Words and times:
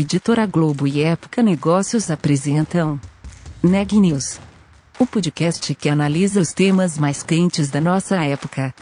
Editora 0.00 0.46
Globo 0.46 0.86
e 0.86 1.02
Época 1.02 1.42
Negócios 1.42 2.08
apresentam 2.08 3.00
Neg 3.60 3.98
News, 3.98 4.38
o 4.96 5.04
podcast 5.04 5.74
que 5.74 5.88
analisa 5.88 6.40
os 6.40 6.52
temas 6.52 6.96
mais 6.96 7.24
quentes 7.24 7.68
da 7.68 7.80
nossa 7.80 8.14
época. 8.24 8.72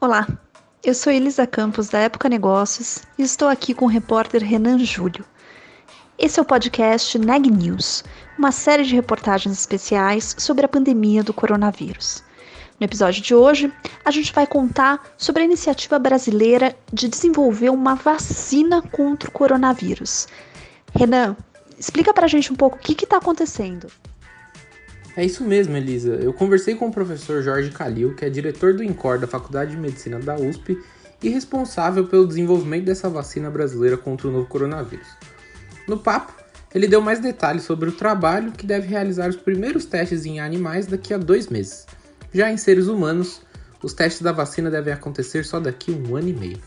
Olá, 0.00 0.26
eu 0.82 0.92
sou 0.92 1.12
Elisa 1.12 1.46
Campos 1.46 1.88
da 1.88 2.00
Época 2.00 2.28
Negócios 2.28 3.04
e 3.16 3.22
estou 3.22 3.46
aqui 3.46 3.74
com 3.74 3.84
o 3.84 3.88
repórter 3.88 4.42
Renan 4.42 4.80
Júlio. 4.80 5.24
Esse 6.18 6.40
é 6.40 6.42
o 6.42 6.44
podcast 6.44 7.16
Neg 7.16 7.48
News, 7.48 8.02
uma 8.40 8.52
série 8.52 8.84
de 8.84 8.94
reportagens 8.94 9.58
especiais 9.58 10.34
sobre 10.38 10.64
a 10.64 10.68
pandemia 10.68 11.22
do 11.22 11.34
coronavírus. 11.34 12.24
No 12.80 12.86
episódio 12.86 13.22
de 13.22 13.34
hoje, 13.34 13.70
a 14.02 14.10
gente 14.10 14.32
vai 14.32 14.46
contar 14.46 15.12
sobre 15.18 15.42
a 15.42 15.44
iniciativa 15.44 15.98
brasileira 15.98 16.74
de 16.90 17.06
desenvolver 17.06 17.68
uma 17.68 17.94
vacina 17.94 18.80
contra 18.80 19.28
o 19.28 19.32
coronavírus. 19.32 20.26
Renan, 20.94 21.36
explica 21.78 22.14
pra 22.14 22.26
gente 22.26 22.50
um 22.50 22.56
pouco 22.56 22.78
o 22.78 22.80
que 22.80 23.04
está 23.04 23.18
acontecendo. 23.18 23.88
É 25.14 25.22
isso 25.22 25.44
mesmo, 25.44 25.76
Elisa. 25.76 26.14
Eu 26.14 26.32
conversei 26.32 26.74
com 26.74 26.88
o 26.88 26.92
professor 26.92 27.42
Jorge 27.42 27.70
Calil, 27.70 28.16
que 28.16 28.24
é 28.24 28.30
diretor 28.30 28.72
do 28.72 28.82
INCOR 28.82 29.18
da 29.18 29.26
Faculdade 29.26 29.72
de 29.72 29.76
Medicina 29.76 30.18
da 30.18 30.36
USP 30.36 30.82
e 31.22 31.28
responsável 31.28 32.06
pelo 32.06 32.26
desenvolvimento 32.26 32.86
dessa 32.86 33.10
vacina 33.10 33.50
brasileira 33.50 33.98
contra 33.98 34.28
o 34.28 34.30
novo 34.30 34.46
coronavírus. 34.46 35.08
No 35.86 35.98
papo, 35.98 36.39
ele 36.74 36.86
deu 36.86 37.00
mais 37.00 37.20
detalhes 37.20 37.64
sobre 37.64 37.88
o 37.88 37.92
trabalho 37.92 38.52
que 38.52 38.64
deve 38.64 38.86
realizar 38.86 39.28
os 39.28 39.36
primeiros 39.36 39.84
testes 39.84 40.24
em 40.24 40.40
animais 40.40 40.86
daqui 40.86 41.12
a 41.12 41.18
dois 41.18 41.48
meses. 41.48 41.86
Já 42.32 42.50
em 42.50 42.56
seres 42.56 42.86
humanos, 42.86 43.42
os 43.82 43.92
testes 43.92 44.22
da 44.22 44.32
vacina 44.32 44.70
devem 44.70 44.92
acontecer 44.92 45.44
só 45.44 45.58
daqui 45.58 45.92
a 45.92 45.96
um 45.96 46.16
ano 46.16 46.28
e 46.28 46.32
meio. 46.32 46.62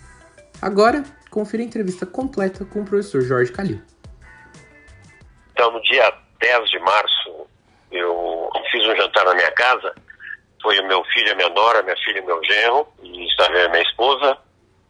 Agora, 0.62 1.04
confira 1.30 1.64
a 1.64 1.66
entrevista 1.66 2.06
completa 2.06 2.66
com 2.66 2.82
o 2.82 2.86
professor 2.86 3.22
Jorge 3.22 3.52
Calil. 3.52 3.82
Então, 5.54 5.72
no 5.72 5.82
dia 5.84 6.12
10 6.40 6.70
de 6.70 6.80
março, 6.80 7.48
eu 7.92 8.50
fiz 8.72 8.86
um 8.86 8.96
jantar 8.96 9.26
na 9.26 9.36
minha 9.36 9.52
casa. 9.52 9.94
Foi 10.62 10.78
o 10.80 10.88
meu 10.88 11.04
filho, 11.06 11.32
a 11.32 11.36
minha 11.36 11.50
nora, 11.50 11.84
minha 11.84 11.98
filha 11.98 12.20
e 12.20 12.26
meu 12.26 12.44
genro, 12.44 12.88
e 13.02 13.28
estava 13.28 13.70
minha 13.70 13.84
esposa. 13.84 14.38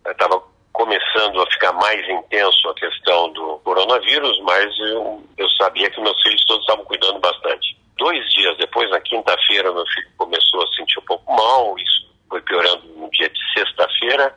Estava 0.08 0.42
começando 0.74 1.40
a 1.40 1.52
ficar 1.52 1.72
mais 1.74 2.08
intenso 2.10 2.70
a 2.70 2.74
questão 2.74 3.32
do 3.32 3.60
coronavírus, 3.64 4.40
mas 4.42 4.66
eu, 4.80 5.24
eu 5.38 5.50
sabia 5.52 5.90
que 5.90 6.02
meus 6.02 6.20
filhos 6.22 6.44
todos 6.46 6.64
estavam 6.64 6.84
cuidando 6.86 7.20
bastante. 7.20 7.78
Dois 7.98 8.28
dias 8.32 8.58
depois, 8.58 8.90
na 8.90 9.00
quinta-feira, 9.00 9.72
meu 9.72 9.86
filho 9.86 10.10
começou 10.18 10.64
a 10.64 10.68
sentir 10.76 11.00
um 11.00 11.06
pouco 11.06 11.32
mal, 11.32 11.78
isso 11.78 12.12
foi 12.28 12.42
piorando 12.42 12.88
no 12.98 13.10
dia 13.12 13.30
de 13.30 13.40
sexta-feira. 13.54 14.36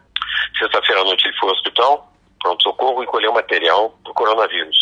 Sexta-feira 0.58 1.00
à 1.00 1.04
noite 1.04 1.26
ele 1.26 1.36
foi 1.38 1.48
ao 1.48 1.54
hospital, 1.54 2.12
pronto-socorro, 2.42 3.02
e 3.02 3.06
colheu 3.06 3.32
material 3.32 3.98
do 4.04 4.12
coronavírus. 4.12 4.76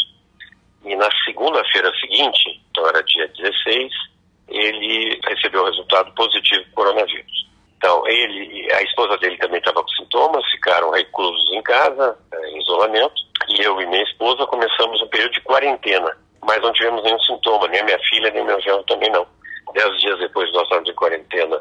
E 0.84 0.96
na 0.96 1.08
segunda-feira 1.24 1.90
seguinte, 2.00 2.60
então 2.70 2.86
era 2.88 3.02
dia 3.04 3.28
16, 3.28 3.92
ele 4.48 5.20
recebeu 5.24 5.62
o 5.62 5.66
resultado 5.66 6.12
positivo 6.14 6.64
do 6.64 6.70
coronavírus. 6.72 7.53
Então, 7.84 8.02
ele 8.08 8.72
a 8.72 8.82
esposa 8.82 9.18
dele 9.18 9.36
também 9.36 9.58
estava 9.58 9.82
com 9.82 9.88
sintomas, 9.90 10.42
ficaram 10.52 10.90
reclusos 10.90 11.52
em 11.52 11.62
casa, 11.62 12.18
é, 12.32 12.48
em 12.48 12.58
isolamento, 12.62 13.14
e 13.46 13.60
eu 13.60 13.78
e 13.78 13.86
minha 13.86 14.02
esposa 14.04 14.46
começamos 14.46 15.02
um 15.02 15.08
período 15.08 15.32
de 15.32 15.42
quarentena, 15.42 16.16
mas 16.42 16.62
não 16.62 16.72
tivemos 16.72 17.04
nenhum 17.04 17.20
sintoma, 17.20 17.68
nem 17.68 17.82
a 17.82 17.84
minha 17.84 17.98
filha, 18.08 18.30
nem 18.30 18.42
meu 18.42 18.58
genro 18.62 18.82
também 18.84 19.10
não. 19.10 19.26
Dez 19.74 20.00
dias 20.00 20.18
depois 20.18 20.50
nós 20.54 20.62
estávamos 20.62 20.88
em 20.88 20.94
quarentena, 20.94 21.60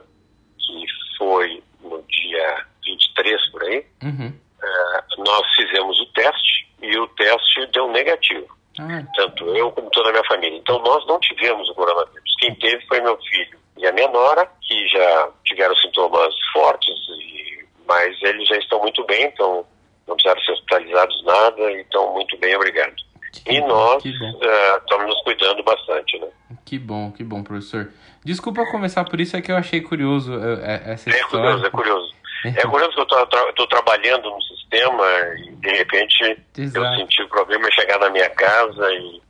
que 0.60 0.86
foi 1.18 1.62
no 1.82 2.02
dia 2.04 2.66
23 2.86 3.52
por 3.52 3.64
aí, 3.64 3.86
uhum. 4.04 4.28
uh, 4.30 5.24
nós 5.26 5.46
fizemos 5.58 6.00
o 6.00 6.06
teste 6.14 6.70
e 6.82 6.98
o 7.00 7.08
teste 7.18 7.66
deu 7.74 7.90
negativo. 7.90 8.48
Ah. 8.80 9.04
Tanto 9.16 9.56
eu 9.56 9.72
como 9.72 9.90
toda 9.92 10.10
a 10.10 10.12
minha 10.12 10.26
família. 10.26 10.58
Então 10.58 10.80
nós 10.80 11.06
não 11.08 11.20
tivemos 11.20 11.70
o 11.70 11.76
coronavírus. 11.76 12.36
Quem 12.40 12.56
teve 12.56 12.86
foi 12.88 13.02
meu 13.02 13.18
filho 13.18 13.58
e 13.78 13.88
a 13.88 13.92
minha 13.92 14.08
nora, 14.10 14.50
que 14.62 14.88
já 14.88 15.30
tiveram 15.46 15.76
sintomas 15.78 16.34
fortes, 16.52 16.96
e, 17.20 17.66
mas 17.88 18.16
eles 18.22 18.48
já 18.48 18.58
estão 18.58 18.80
muito 18.80 19.04
bem, 19.06 19.26
então 19.26 19.66
não 20.08 20.16
precisaram 20.16 20.42
ser 20.42 20.52
hospitalizados 20.52 21.24
nada, 21.26 21.72
então 21.80 22.14
muito 22.14 22.38
bem, 22.38 22.56
obrigado. 22.56 22.94
Que 23.32 23.56
e 23.58 23.62
bom, 23.62 23.68
nós 23.68 24.04
uh, 24.04 24.78
estamos 24.78 25.08
nos 25.08 25.22
cuidando 25.24 25.64
bastante, 25.64 26.20
né? 26.20 26.28
Que 26.66 26.78
bom, 26.78 27.12
que 27.12 27.24
bom, 27.24 27.44
professor. 27.44 27.92
Desculpa 28.24 28.66
começar 28.72 29.04
por 29.06 29.20
isso, 29.20 29.36
é 29.36 29.42
que 29.42 29.52
eu 29.52 29.58
achei 29.58 29.82
curioso 29.82 30.34
é, 30.34 30.94
essa 30.94 31.10
é 31.10 31.14
história. 31.14 31.50
É 31.50 31.52
curioso, 31.52 31.66
é 31.66 31.70
curioso. 31.70 32.14
É 32.44 32.68
curioso 32.68 32.94
que 32.94 33.00
eu 33.00 33.50
estou 33.50 33.68
trabalhando 33.68 34.30
no 34.30 34.42
sistema 34.42 35.04
e 35.38 35.52
de 35.56 35.70
repente 35.70 36.38
Exato. 36.58 36.86
eu 36.86 36.98
senti 36.98 37.22
o 37.22 37.30
problema 37.30 37.72
chegar 37.72 38.00
na 38.00 38.10
minha 38.10 38.30
casa 38.30 38.92
e 38.92 39.22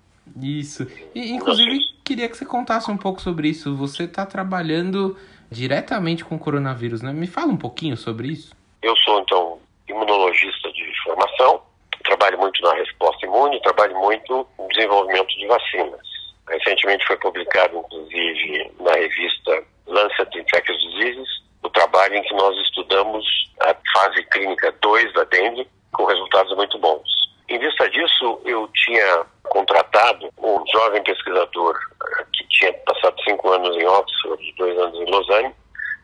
isso. 0.42 0.88
E, 1.14 1.32
inclusive, 1.32 1.80
queria 2.04 2.28
que 2.28 2.36
você 2.36 2.46
contasse 2.46 2.90
um 2.90 2.98
pouco 2.98 3.22
sobre 3.22 3.50
isso. 3.50 3.76
Você 3.76 4.04
está 4.04 4.26
trabalhando 4.26 5.18
diretamente 5.52 6.26
com 6.26 6.36
o 6.36 6.40
coronavírus, 6.40 7.02
né? 7.02 7.14
Me 7.14 7.28
fala 7.28 7.52
um 7.52 7.58
pouquinho 7.58 7.96
sobre 7.96 8.30
isso. 8.30 8.56
Eu 8.82 8.96
sou, 8.98 9.20
então, 9.20 9.60
imunologista 9.88 10.72
de 10.72 10.92
formação, 11.04 11.62
trabalho 12.04 12.40
muito 12.40 12.62
na 12.64 12.74
resposta 12.74 13.26
imune, 13.26 13.62
trabalho 13.62 13.98
muito 14.00 14.48
no 14.58 14.68
desenvolvimento 14.70 15.28
de 15.38 15.48
vacinas. 15.48 16.02
Recentemente 16.50 17.06
foi 17.06 17.18
publicado, 17.18 17.78
inclusive, 17.78 18.72
na 18.80 18.92
revista 18.94 19.64
Lancet 19.88 20.38
Infectious 20.38 20.82
Diseases, 20.82 21.30
o 21.64 21.70
trabalho 21.70 22.16
em 22.16 22.24
que 22.24 22.34
nós 22.36 22.56
estudamos 22.58 23.26
a 23.62 23.76
fase 23.94 24.24
clínica 24.26 24.74
2 24.82 25.14
da 25.14 25.24
dengue, 25.26 25.68
com 25.94 26.06
resultados 26.06 26.56
muito 26.56 26.78
bons. 26.80 27.08
Em 27.50 27.60
vista 27.60 27.90
disso, 27.90 28.42
eu 28.46 28.68
tinha 28.74 29.26
contratado 29.44 30.30
um 30.38 30.64
jovem 30.74 31.04
pesquisador 31.04 31.78
eh, 32.04 32.26
que 32.34 32.48
tinha 32.48 32.74
passado 32.74 33.16
cinco 33.24 33.52
anos 33.52 33.76
em 33.78 33.86
Oxford 33.86 34.54
dois 34.58 34.78
anos 34.78 35.00
em 35.00 35.12
Lausanne, 35.12 35.54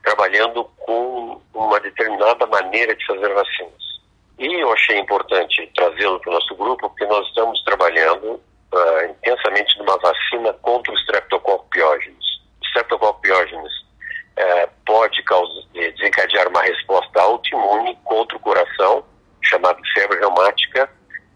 trabalhando 0.04 0.64
com 0.80 1.42
uma 1.54 1.80
determinada 1.80 2.46
maneira 2.48 2.96
de 2.96 3.06
fazer 3.06 3.34
vacinas. 3.34 3.90
E 4.38 4.62
eu 4.62 4.72
achei 4.72 4.98
importante 4.98 5.70
trazê-lo 5.76 6.20
para 6.20 6.32
o 6.32 6.34
nosso 6.34 6.56
grupo, 6.56 6.90
porque 6.90 7.06
nós 7.06 7.28
estamos 7.28 7.62
trabalhando 7.64 8.34
uh, 8.34 9.06
intensamente 9.10 9.78
numa 9.80 9.98
vacina 9.98 10.54
contra 10.62 10.94
o 10.94 10.98
Streptococcus 11.00 11.70
pyogenes. 11.72 12.26
O 12.62 12.66
Streptococcus 12.66 13.22
uh, 14.40 14.70
pode 14.86 15.22
causar, 15.24 15.62
desencadear 15.74 16.48
uma 16.48 16.62
resposta 16.62 17.22
autoimune 17.22 17.98
contra 18.04 18.38
o 18.38 18.40
coração, 18.40 19.04
chamada 19.44 19.80
febre 19.94 20.20
reumática, 20.20 20.90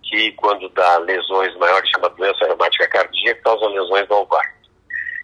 que 0.03 0.31
quando 0.33 0.69
dá 0.69 0.97
lesões 0.99 1.55
maiores, 1.57 1.89
chama 1.89 2.09
doença 2.09 2.45
reumática 2.45 2.87
cardíaca, 2.87 3.41
causa 3.41 3.67
lesões 3.67 4.07
no 4.09 4.17
ovário. 4.17 4.53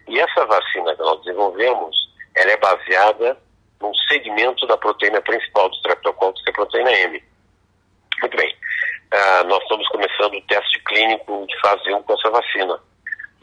E 0.08 0.18
essa 0.18 0.44
vacina 0.46 0.94
que 0.94 1.02
nós 1.02 1.20
desenvolvemos, 1.22 1.96
ela 2.36 2.50
é 2.50 2.56
baseada 2.56 3.38
num 3.80 3.94
segmento 4.08 4.66
da 4.66 4.76
proteína 4.76 5.20
principal 5.22 5.68
do 5.68 5.76
Streptococcus, 5.76 6.42
que 6.42 6.50
é 6.50 6.52
a 6.52 6.56
proteína 6.56 6.92
M. 6.92 7.22
Muito 8.20 8.36
bem. 8.36 8.54
Uh, 9.12 9.46
nós 9.48 9.62
estamos 9.62 9.86
começando 9.88 10.34
o 10.34 10.42
teste 10.42 10.80
clínico 10.84 11.46
de 11.46 11.60
fase 11.60 11.92
1 11.92 12.02
com 12.02 12.14
essa 12.14 12.30
vacina. 12.30 12.78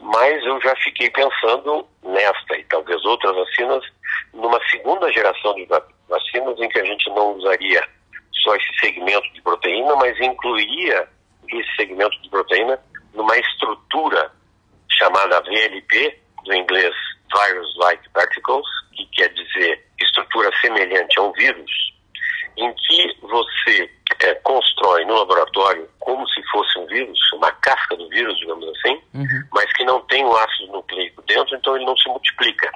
Mas 0.00 0.44
eu 0.44 0.60
já 0.60 0.74
fiquei 0.76 1.10
pensando 1.10 1.86
nesta 2.02 2.56
e 2.56 2.64
talvez 2.64 3.04
outras 3.04 3.34
vacinas, 3.34 3.84
numa 4.32 4.60
segunda 4.70 5.10
geração 5.12 5.54
de 5.54 5.66
vacinas 6.08 6.58
em 6.58 6.68
que 6.68 6.78
a 6.78 6.84
gente 6.84 7.08
não 7.10 7.34
usaria 7.36 7.86
só 8.42 8.54
esse 8.54 8.78
segmento 8.80 9.32
de 9.32 9.42
proteína, 9.42 9.94
mas 9.96 10.18
incluiria 10.20 11.08
esse 11.50 11.76
segmento 11.76 12.20
de 12.22 12.28
proteína 12.28 12.78
numa 13.14 13.36
estrutura 13.36 14.30
chamada 14.90 15.40
VLP, 15.40 16.18
do 16.44 16.54
inglês 16.54 16.94
Virus-like 17.34 18.08
Particles, 18.10 18.66
que 18.94 19.06
quer 19.06 19.28
dizer 19.32 19.84
estrutura 20.00 20.50
semelhante 20.60 21.18
a 21.18 21.22
um 21.22 21.32
vírus, 21.32 21.70
em 22.56 22.72
que 22.74 23.16
você 23.22 23.90
é, 24.20 24.34
constrói 24.36 25.04
no 25.04 25.14
laboratório 25.14 25.88
como 26.00 26.26
se 26.28 26.42
fosse 26.50 26.78
um 26.78 26.86
vírus, 26.86 27.18
uma 27.34 27.52
casca 27.52 27.96
do 27.96 28.08
vírus, 28.08 28.36
digamos 28.38 28.66
assim, 28.68 29.00
uhum. 29.14 29.44
mas 29.52 29.72
que 29.74 29.84
não 29.84 30.00
tem 30.02 30.24
um 30.24 30.34
ácido 30.34 30.72
nucleico 30.72 31.22
dentro, 31.22 31.56
então 31.56 31.76
ele 31.76 31.84
não 31.84 31.96
se 31.96 32.08
multiplica. 32.08 32.70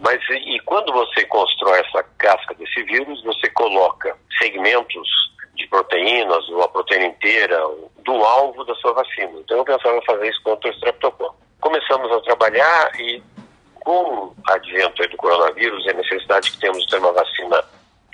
Mas 0.00 0.20
e, 0.30 0.60
quando 0.60 0.92
você 0.92 1.24
constrói 1.26 1.80
essa 1.80 2.02
casca 2.18 2.54
desse 2.54 2.82
vírus, 2.84 3.22
você 3.24 3.48
coloca 3.50 4.16
segmentos 4.38 5.08
de 5.54 5.66
proteínas, 5.68 6.48
ou 6.50 6.62
a 6.62 6.68
proteína 6.68 7.06
inteira, 7.06 7.58
do 8.04 8.12
alvo 8.12 8.64
da 8.64 8.74
sua 8.76 8.92
vacina. 8.92 9.32
Então 9.40 9.58
eu 9.58 9.64
pensava 9.64 10.00
fazer 10.02 10.28
isso 10.28 10.42
contra 10.42 10.70
o 10.70 10.74
streptococcus. 10.74 11.36
Começamos 11.60 12.12
a 12.12 12.20
trabalhar 12.20 13.00
e 13.00 13.22
com 13.80 13.92
o 13.92 14.34
advento 14.48 15.06
do 15.08 15.16
coronavírus 15.16 15.84
e 15.86 15.90
a 15.90 15.94
necessidade 15.94 16.50
que 16.50 16.58
temos 16.58 16.82
de 16.82 16.90
ter 16.90 16.98
uma 16.98 17.12
vacina 17.12 17.64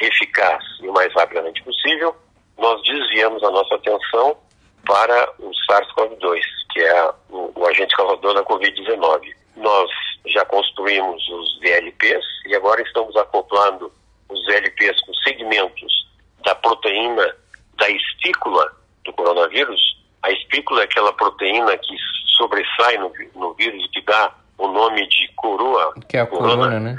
eficaz 0.00 0.62
e 0.80 0.88
o 0.88 0.92
mais 0.92 1.12
rapidamente 1.14 1.62
possível, 1.62 2.14
nós 2.58 2.82
desviamos 2.82 3.42
a 3.42 3.50
nossa 3.50 3.74
atenção 3.74 4.36
para 4.84 5.32
o 5.38 5.50
SARS-CoV-2, 5.70 6.40
que 6.72 6.80
é 6.80 7.10
o, 7.30 7.52
o 7.54 7.66
agente 7.66 7.96
causador 7.96 8.34
da 8.34 8.44
Covid-19. 8.44 9.32
Nós 9.56 9.90
já 10.26 10.44
construímos 10.44 11.28
os 11.28 11.60
VLPs 11.60 12.24
e 12.46 12.54
agora 12.54 12.80
estamos 12.82 13.16
acoplando 13.16 13.92
os 14.28 14.46
VLPs 14.46 15.00
com 15.02 15.14
segmentos 15.14 16.08
da 16.44 16.54
proteína 16.54 17.34
da 17.78 17.88
espícula 17.90 18.72
do 19.04 19.12
coronavírus. 19.12 19.80
A 20.22 20.30
espícula 20.30 20.82
é 20.82 20.84
aquela 20.84 21.12
proteína 21.14 21.76
que 21.78 21.96
sobressai 22.36 22.98
no, 22.98 23.12
no 23.34 23.54
vírus 23.54 23.88
que 23.92 24.00
dá 24.02 24.32
o 24.58 24.68
nome 24.68 25.06
de 25.08 25.28
coroa. 25.36 25.92
Que 26.08 26.16
é 26.16 26.20
a 26.20 26.26
corona, 26.26 26.56
corona 26.56 26.80
né? 26.80 26.96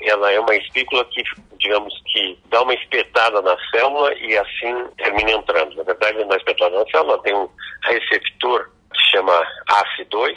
Ela 0.00 0.32
é 0.32 0.40
uma 0.40 0.54
espícula 0.54 1.04
que, 1.06 1.22
digamos 1.58 1.94
que, 2.06 2.38
dá 2.50 2.62
uma 2.62 2.74
espetada 2.74 3.40
na 3.40 3.56
célula 3.70 4.12
e 4.14 4.36
assim 4.36 4.86
termina 4.96 5.32
entrando. 5.32 5.76
Na 5.76 5.82
verdade, 5.84 6.24
não 6.24 6.32
é 6.32 6.36
espetada 6.36 6.76
na 6.76 6.90
célula, 6.90 7.22
tem 7.22 7.34
um 7.34 7.48
receptor 7.82 8.70
que 8.92 8.98
se 8.98 9.10
chama 9.12 9.46
ACE2, 9.68 10.36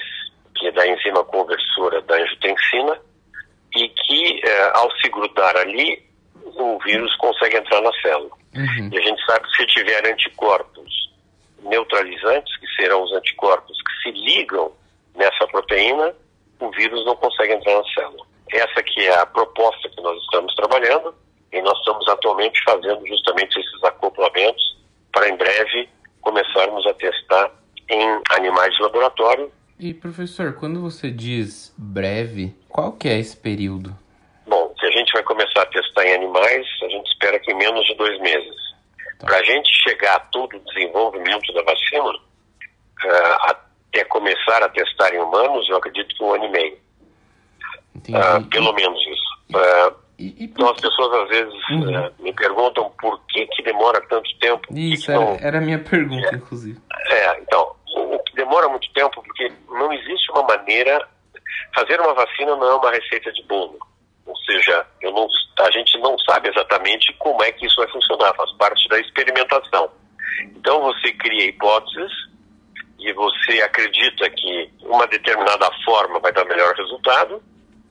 que 0.56 0.68
é 0.68 0.72
da 0.72 0.88
enzima 0.88 1.24
conversora 1.24 2.02
da 2.04 2.16
angiotensina, 2.16 3.00
e 3.76 3.90
que, 3.90 4.42
eh, 4.44 4.72
ao 4.74 4.90
se 4.98 5.10
grudar 5.10 5.56
ali, 5.58 6.02
o 6.44 6.80
vírus 6.80 7.14
consegue 7.18 7.58
entrar 7.58 7.82
na 7.82 7.92
célula. 8.02 8.32
Uhum. 8.56 8.90
E 8.92 8.98
a 8.98 9.02
gente 9.02 9.26
sabe 9.26 9.46
que 9.48 9.58
se 9.58 9.66
tiver 9.68 10.08
anticorpos 10.08 11.12
neutralizantes, 11.64 12.56
que 12.58 12.68
serão 12.76 13.04
os 13.04 13.12
anticorpos 13.14 13.78
que 13.82 14.04
se 14.04 14.12
ligam 14.12 14.72
nessa 15.16 15.48
proteína, 15.48 16.14
o 16.60 16.72
vírus 16.72 17.06
não 17.06 17.16
consegue 17.18 17.54
entrar 17.54 17.76
na 17.78 17.84
célula. 17.94 18.26
Essa 18.54 18.84
que 18.84 19.06
é 19.06 19.20
a 19.20 19.26
proposta 19.26 19.90
que 19.90 20.02
nós 20.02 20.22
estamos 20.22 20.54
trabalhando 20.56 21.14
e 21.52 21.62
nós 21.62 21.78
estamos 21.80 22.08
atualmente 22.08 22.62
fazendo 22.64 23.06
justamente 23.08 23.60
esses 23.60 23.84
acoplamentos 23.84 24.78
para 25.12 25.28
em 25.30 25.36
breve 25.36 25.90
começarmos 26.22 26.86
a 26.88 26.94
testar 26.94 27.52
em 27.90 28.22
animais 28.32 28.74
de 28.76 28.82
laboratório. 28.84 29.52
E 29.78 29.94
professor, 29.94 30.54
quando 30.54 30.82
você 30.82 31.12
diz 31.12 31.74
breve, 31.78 32.56
qual 32.70 32.94
que 32.94 33.10
é 33.10 33.20
esse 33.20 33.36
período? 33.36 33.96
Bom, 34.48 34.74
se 34.80 34.86
a 34.86 34.92
gente 34.92 35.12
vai 35.12 35.24
começar 35.24 35.64
a 35.64 35.66
testar 35.66 36.06
em 36.06 36.16
animais, 36.16 36.66
a 36.84 36.90
gente 36.90 37.08
espera 37.12 37.40
que 37.40 37.52
em 37.52 37.56
menos 37.56 37.86
de 37.86 37.94
dois 37.96 38.20
meses. 38.22 38.56
Tá. 39.20 39.28
Para 39.28 39.38
a 39.38 39.44
gente 39.44 39.70
chegar 39.84 40.16
a 40.16 40.20
todo 40.20 40.56
o 40.56 40.60
desenvolvimento 40.60 41.54
da 41.54 41.62
vacina, 41.64 42.10
uh, 42.10 43.52
até 43.96 44.06
começar 44.06 44.64
a 44.64 44.70
testar 44.70 45.14
em 45.14 45.20
humanos, 45.20 45.68
eu 45.70 45.78
acredito 45.78 46.16
que 46.16 46.24
um 46.24 46.34
ano 46.34 46.46
e 46.46 46.50
meio. 46.50 46.78
Uh, 47.98 48.46
pelo 48.50 48.72
menos 48.74 49.00
isso. 49.02 49.58
Uh, 49.58 49.96
e, 50.18 50.28
e 50.40 50.44
então 50.46 50.70
as 50.70 50.80
pessoas 50.80 51.24
às 51.24 51.30
vezes 51.30 51.70
uhum. 51.70 52.12
me 52.20 52.34
perguntam 52.34 52.90
por 53.02 53.20
que, 53.28 53.46
que 53.48 53.64
demora 53.64 54.02
tanto 54.08 54.30
tempo. 54.40 54.68
Isso, 54.72 55.06
que 55.06 55.12
era, 55.12 55.20
não... 55.20 55.38
era 55.42 55.58
a 55.58 55.62
minha 55.62 55.80
pergunta, 55.80 56.30
é, 56.30 56.36
inclusive. 56.36 56.80
É, 57.10 57.42
então, 57.42 57.76
o 57.98 58.20
demora 58.46 58.70
muito 58.70 58.92
tempo, 58.94 59.22
porque 59.24 59.52
não 59.68 59.92
existe 59.92 60.32
uma 60.32 60.44
maneira. 60.44 61.08
Fazer 61.76 62.00
uma 62.00 62.14
vacina 62.14 62.56
não 62.56 62.68
é 62.68 62.76
uma 62.76 62.92
receita 62.92 63.32
de 63.34 63.44
bolo. 63.44 63.78
Ou 64.26 64.36
seja, 64.38 64.86
eu 65.02 65.12
não, 65.12 65.28
a 65.60 65.72
gente 65.72 65.98
não 66.00 66.18
sabe 66.20 66.50
exatamente 66.50 67.14
como 67.20 67.44
é 67.44 67.52
que 67.52 67.66
isso 67.66 67.76
vai 67.76 67.88
funcionar, 67.90 68.34
faz 68.36 68.52
parte 68.54 68.88
da 68.90 69.00
experimentação. 69.00 69.90
Então 70.56 70.82
você 70.82 71.12
cria 71.14 71.50
hipóteses 71.50 72.12
e 73.00 73.12
você 73.14 73.62
acredita 73.62 74.30
que 74.30 74.72
uma 74.82 75.06
determinada 75.08 75.70
forma 75.84 76.20
vai 76.20 76.32
dar 76.32 76.46
melhor 76.46 76.74
resultado, 76.76 77.42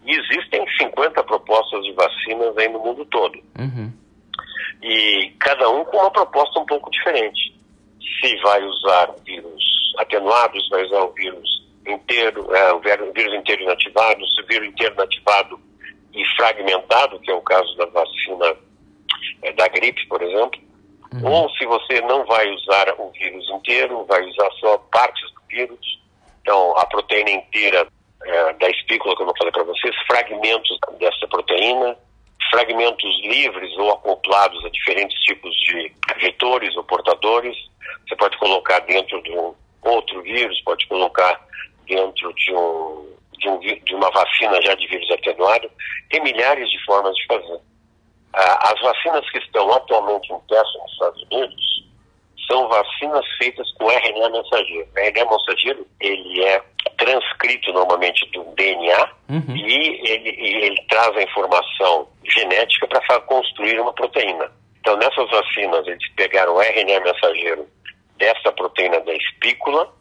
e 0.04 0.10
existem 0.10 0.66
50 0.78 1.22
propostas 1.24 1.82
de 1.82 1.92
vacinas 1.92 2.56
aí 2.58 2.68
no 2.68 2.78
mundo 2.78 3.04
todo. 3.06 3.38
Uhum. 3.58 3.92
E 4.82 5.32
cada 5.40 5.70
um 5.70 5.84
com 5.84 5.96
uma 5.98 6.10
proposta 6.10 6.60
um 6.60 6.66
pouco 6.66 6.90
diferente. 6.90 7.54
Se 8.20 8.36
vai 8.42 8.62
usar 8.64 9.14
vírus 9.24 9.53
atenuados, 9.98 10.68
vai 10.68 10.84
usar 10.84 11.02
o 11.02 11.12
vírus 11.12 11.64
inteiro, 11.86 12.54
é, 12.54 12.72
o 12.72 12.80
vírus 12.80 13.34
inteiro 13.34 13.62
inativado, 13.62 14.26
se 14.28 14.42
o 14.42 14.46
vírus 14.46 14.68
inteiro 14.68 14.94
inativado 14.94 15.60
e 16.14 16.24
fragmentado, 16.36 17.20
que 17.20 17.30
é 17.30 17.34
o 17.34 17.42
caso 17.42 17.76
da 17.76 17.86
vacina 17.86 18.56
é, 19.42 19.52
da 19.52 19.68
gripe, 19.68 20.06
por 20.06 20.22
exemplo, 20.22 20.60
uhum. 21.12 21.30
ou 21.30 21.50
se 21.50 21.66
você 21.66 22.00
não 22.02 22.24
vai 22.24 22.48
usar 22.50 22.94
o 22.98 23.10
vírus 23.10 23.48
inteiro, 23.50 24.04
vai 24.06 24.22
usar 24.24 24.50
só 24.60 24.78
partes 24.92 25.30
do 25.32 25.40
vírus, 25.48 26.00
então 26.40 26.76
a 26.78 26.86
proteína 26.86 27.30
inteira 27.30 27.86
é, 28.24 28.52
da 28.54 28.68
espícula, 28.70 29.14
como 29.16 29.30
eu 29.30 29.36
falei 29.36 29.52
para 29.52 29.64
vocês, 29.64 29.94
fragmentos 30.06 30.78
dessa 30.98 31.26
proteína, 31.28 31.96
fragmentos 32.50 33.20
livres 33.22 33.76
ou 33.76 33.92
acoplados 33.92 34.64
a 34.64 34.68
diferentes 34.70 35.18
tipos 35.22 35.54
de 35.60 35.92
vetores 36.20 36.76
ou 36.76 36.84
portadores. 36.84 37.56
Você 38.06 38.16
pode 38.16 38.38
colocar 38.38 38.80
dentro 38.80 39.22
de 39.22 39.30
um 39.32 39.54
outro 39.84 40.22
vírus, 40.22 40.60
pode 40.62 40.86
colocar 40.86 41.40
dentro 41.86 42.32
de 42.34 42.54
um 42.54 43.14
de, 43.38 43.48
um, 43.48 43.58
de 43.58 43.94
uma 43.94 44.10
vacina 44.10 44.60
já 44.62 44.74
de 44.74 44.86
vírus 44.86 45.10
atenuado, 45.10 45.70
tem 46.10 46.22
milhares 46.22 46.70
de 46.70 46.84
formas 46.84 47.14
de 47.16 47.26
fazer. 47.26 47.60
Ah, 48.32 48.72
as 48.72 48.80
vacinas 48.80 49.28
que 49.30 49.38
estão 49.38 49.72
atualmente 49.72 50.32
em 50.32 50.40
teste 50.48 50.78
nos 50.78 50.92
Estados 50.92 51.22
Unidos 51.30 51.84
são 52.50 52.68
vacinas 52.68 53.24
feitas 53.38 53.70
com 53.72 53.88
RNA 53.88 54.28
mensageiro. 54.30 54.88
O 54.94 54.98
RNA 54.98 55.30
mensageiro, 55.30 55.86
ele 56.00 56.44
é 56.44 56.62
transcrito 56.98 57.72
normalmente 57.72 58.28
do 58.32 58.44
DNA 58.54 59.10
uhum. 59.30 59.56
e 59.56 60.10
ele, 60.10 60.28
ele 60.28 60.82
traz 60.88 61.16
a 61.16 61.22
informação 61.22 62.08
genética 62.24 62.86
para 62.88 63.20
construir 63.20 63.80
uma 63.80 63.92
proteína. 63.92 64.50
Então, 64.80 64.96
nessas 64.96 65.30
vacinas, 65.30 65.86
eles 65.86 66.12
pegaram 66.14 66.54
o 66.54 66.60
RNA 66.60 67.00
mensageiro 67.00 67.66
dessa 68.16 68.52
proteína 68.52 69.00
da 69.00 69.12
espícula 69.14 69.92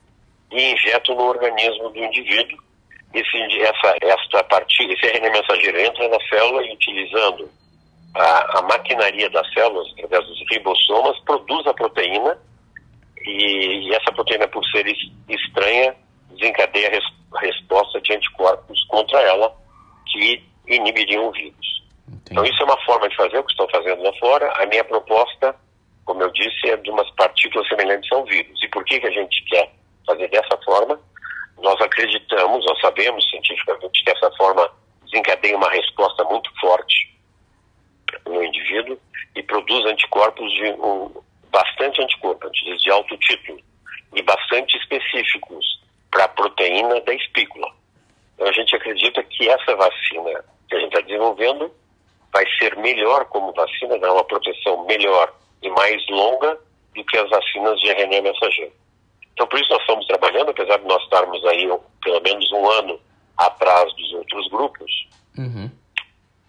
e 0.52 0.72
injetam 0.72 1.16
no 1.16 1.24
organismo 1.24 1.90
do 1.90 2.00
indivíduo 2.00 2.58
esse, 3.14 3.62
essa, 3.62 3.96
essa 4.02 4.44
partilha, 4.46 4.94
esse 4.94 5.06
RNA 5.06 5.30
mensageiro 5.30 5.80
entra 5.80 6.08
na 6.10 6.18
célula 6.28 6.66
e 6.66 6.74
utilizando 6.74 7.50
a, 8.16 8.60
a 8.60 8.62
maquinaria 8.64 9.30
das 9.30 9.52
células, 9.54 9.88
através 9.94 10.26
dos 10.28 10.44
ribossomas, 10.52 11.20
produz 11.20 11.66
a 11.68 11.74
proteína 11.74 12.38
e, 13.22 13.88
e 13.88 13.94
essa 13.94 14.12
proteína, 14.12 14.48
por 14.48 14.66
ser 14.66 14.86
estranha, 15.30 15.96
desencadeia 16.32 16.88
a, 16.88 16.92
res, 16.92 17.04
a, 17.36 17.40
resposta 17.40 18.02
de 18.02 18.14
anticorpos 18.14 18.84
contra 18.86 19.22
ela 19.22 19.56
que 20.12 20.44
inibiriam 20.68 21.28
o 21.28 21.32
vírus. 21.32 21.84
Entendi. 22.08 22.32
Então 22.32 22.46
isso 22.46 22.62
é 22.62 22.66
uma 22.66 22.86
forma 22.86 23.08
de 23.10 23.16
fazer 23.16 23.38
o 23.38 23.44
que 23.44 23.52
estão 23.52 23.68
fazendo 23.70 24.02
lá 24.02 24.14
fora. 24.14 24.52
A 24.62 24.66
minha 24.66 24.84
proposta, 24.84 25.56
como 26.06 26.22
eu 26.22 26.32
disse, 26.32 26.70
é 26.70 26.78
de 26.78 26.90
umas 26.90 27.10
partículas 27.12 27.68
semelhantes 27.68 28.12
ao 28.12 28.26
vírus. 28.26 28.62
E 28.62 28.68
por 28.70 28.84
que, 28.84 29.00
que 29.00 29.08
a 29.08 29.12
gente 29.12 29.44
quer 29.46 29.72
fazer 30.06 30.28
dessa 30.30 30.58
forma? 30.64 31.00
Nós 31.60 31.80
acreditamos, 31.82 32.66
nós 32.66 32.80
sabemos 32.82 33.28
cientificamente 33.30 34.04
que 34.04 34.12
essa 34.12 34.32
forma 34.32 34.70
desencadeia 35.06 35.56
uma 35.56 35.70
resposta 35.70 36.24
muito 36.26 36.50
forte 36.60 37.14
no 38.26 38.44
indivíduo 38.44 39.00
e 39.36 39.44
produz 39.44 39.86
anticorpos 39.86 40.52
de 40.54 40.72
um, 40.74 41.12
bastante 41.52 42.02
anticorpos, 42.02 42.52
de 42.52 42.92
alto 42.92 43.18
título 43.18 43.60
e 44.14 44.22
bastante 44.22 44.78
específicos 44.78 45.82
para 46.12 46.26
a 46.26 46.30
proteína 46.30 47.00
da 47.02 47.14
espícula. 47.14 47.72
Então 48.36 48.48
a 48.48 48.52
gente 48.52 48.76
acredita 48.76 49.24
que 49.24 49.50
essa 49.50 49.76
vacina 49.76 50.44
que 50.68 50.76
a 50.76 50.80
gente 50.80 50.96
está 50.96 51.02
desenvolvendo 51.02 51.72
vai 52.32 52.46
ser 52.58 52.76
melhor 52.78 53.26
como 53.26 53.54
vacina, 53.54 53.98
dar 54.00 54.12
uma 54.12 54.24
proteção 54.24 54.86
melhor 54.86 55.34
e 55.64 55.70
mais 55.70 56.06
longa 56.10 56.58
do 56.96 57.04
que 57.06 57.18
as 57.18 57.30
vacinas 57.30 57.80
de 57.80 57.92
RNA 57.92 58.22
mensageiro. 58.22 58.74
Então, 59.34 59.48
por 59.48 59.60
isso 59.60 59.70
nós 59.72 59.82
estamos 59.82 60.06
trabalhando, 60.06 60.50
apesar 60.50 60.78
de 60.78 60.86
nós 60.86 61.02
estarmos 61.04 61.44
aí 61.46 61.68
pelo 62.04 62.22
menos 62.22 62.52
um 62.52 62.70
ano 62.70 63.00
atrás 63.38 63.92
dos 63.96 64.14
outros 64.14 64.48
grupos, 64.50 65.08
uhum. 65.38 65.72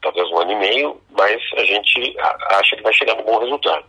talvez 0.02 0.28
um 0.30 0.38
ano 0.38 0.52
e 0.52 0.56
meio, 0.56 1.00
mas 1.11 1.40
a 1.56 1.64
gente 1.64 2.16
acha 2.50 2.76
que 2.76 2.83
vai 2.83 2.92
chegar 2.92 3.16
num 3.16 3.25
bom 3.25 3.38
resultado. 3.38 3.87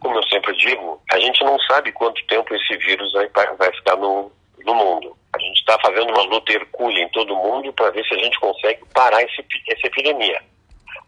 Como 0.00 0.16
eu 0.16 0.22
sempre 0.24 0.54
digo, 0.56 1.02
a 1.10 1.18
gente 1.18 1.42
não 1.42 1.58
sabe 1.60 1.90
quanto 1.92 2.24
tempo 2.26 2.54
esse 2.54 2.76
vírus 2.78 3.12
vai, 3.12 3.28
vai 3.56 3.72
ficar 3.72 3.96
no, 3.96 4.30
no 4.64 4.74
mundo. 4.74 5.16
A 5.34 5.38
gente 5.40 5.58
está 5.58 5.78
fazendo 5.80 6.10
uma 6.10 6.22
luta 6.24 6.52
hercúlea 6.52 7.02
em 7.02 7.08
todo 7.08 7.34
o 7.34 7.42
mundo 7.42 7.72
para 7.72 7.90
ver 7.90 8.04
se 8.04 8.14
a 8.14 8.18
gente 8.18 8.38
consegue 8.38 8.80
parar 8.94 9.22
esse, 9.22 9.44
essa 9.68 9.86
epidemia. 9.86 10.40